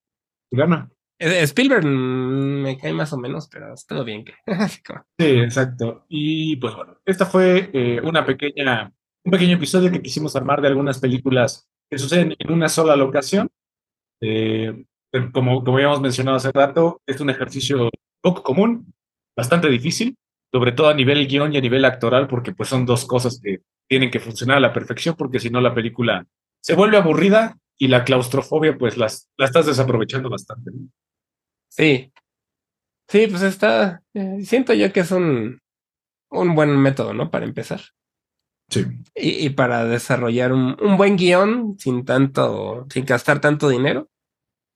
[0.50, 0.90] gana.
[1.20, 4.34] Eh, Spielberg me cae más o menos, pero estuvo bien que.
[5.18, 6.04] sí, exacto.
[6.08, 8.92] Y pues bueno, esta fue eh, una pequeña,
[9.24, 13.48] un pequeño episodio que quisimos armar de algunas películas que suceden en una sola locación.
[14.20, 14.84] Eh,
[15.32, 17.90] como, como habíamos mencionado hace rato, es un ejercicio
[18.20, 18.92] poco común,
[19.36, 20.16] bastante difícil,
[20.52, 23.60] sobre todo a nivel guion y a nivel actoral, porque pues son dos cosas que
[23.88, 26.26] tienen que funcionar a la perfección, porque si no la película
[26.60, 30.70] se vuelve aburrida y la claustrofobia pues las, la estás desaprovechando bastante.
[31.68, 32.12] Sí.
[33.08, 34.02] Sí, pues está.
[34.14, 35.60] Eh, siento yo que es un,
[36.30, 37.30] un buen método, ¿no?
[37.30, 37.80] Para empezar.
[38.68, 38.84] Sí.
[39.14, 44.10] Y, para desarrollar un, un, buen guion sin tanto, sin gastar tanto dinero.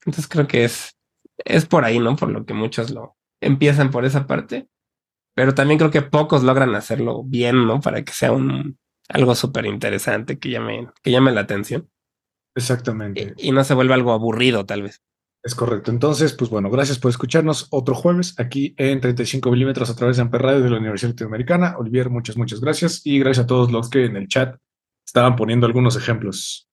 [0.00, 0.96] Entonces creo que es,
[1.44, 2.16] es por ahí, ¿no?
[2.16, 4.68] Por lo que muchos lo empiezan por esa parte.
[5.34, 7.80] Pero también creo que pocos logran hacerlo bien, ¿no?
[7.80, 8.78] Para que sea un
[9.12, 11.88] algo súper interesante que llame, que llame la atención.
[12.54, 13.34] Exactamente.
[13.38, 15.02] y no se vuelva algo aburrido, tal vez.
[15.44, 15.90] Es correcto.
[15.90, 20.22] Entonces, pues bueno, gracias por escucharnos otro jueves aquí en 35 milímetros a través de
[20.22, 21.76] Amper Radio de la Universidad Latinoamericana.
[21.78, 23.00] Olivier, muchas, muchas gracias.
[23.04, 24.56] Y gracias a todos los que en el chat
[25.04, 26.68] estaban poniendo algunos ejemplos.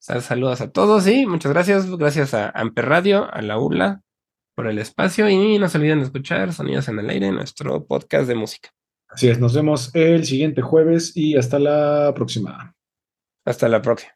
[0.00, 1.88] Saludos a todos y muchas gracias.
[1.96, 4.02] Gracias a Amper Radio, a la ULA
[4.56, 8.26] por el espacio y no se olviden de escuchar Sonidos en el Aire, nuestro podcast
[8.26, 8.70] de música.
[9.14, 12.74] Así es, nos vemos el siguiente jueves y hasta la próxima.
[13.44, 14.13] Hasta la próxima.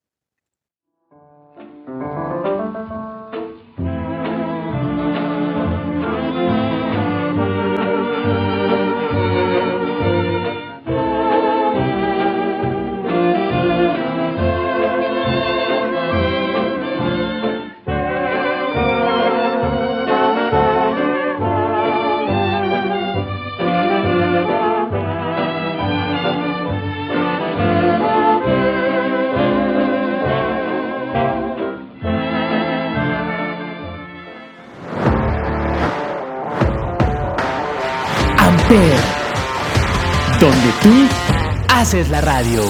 [41.80, 42.64] Haces la radio.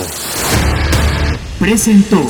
[1.58, 2.20] Presentó.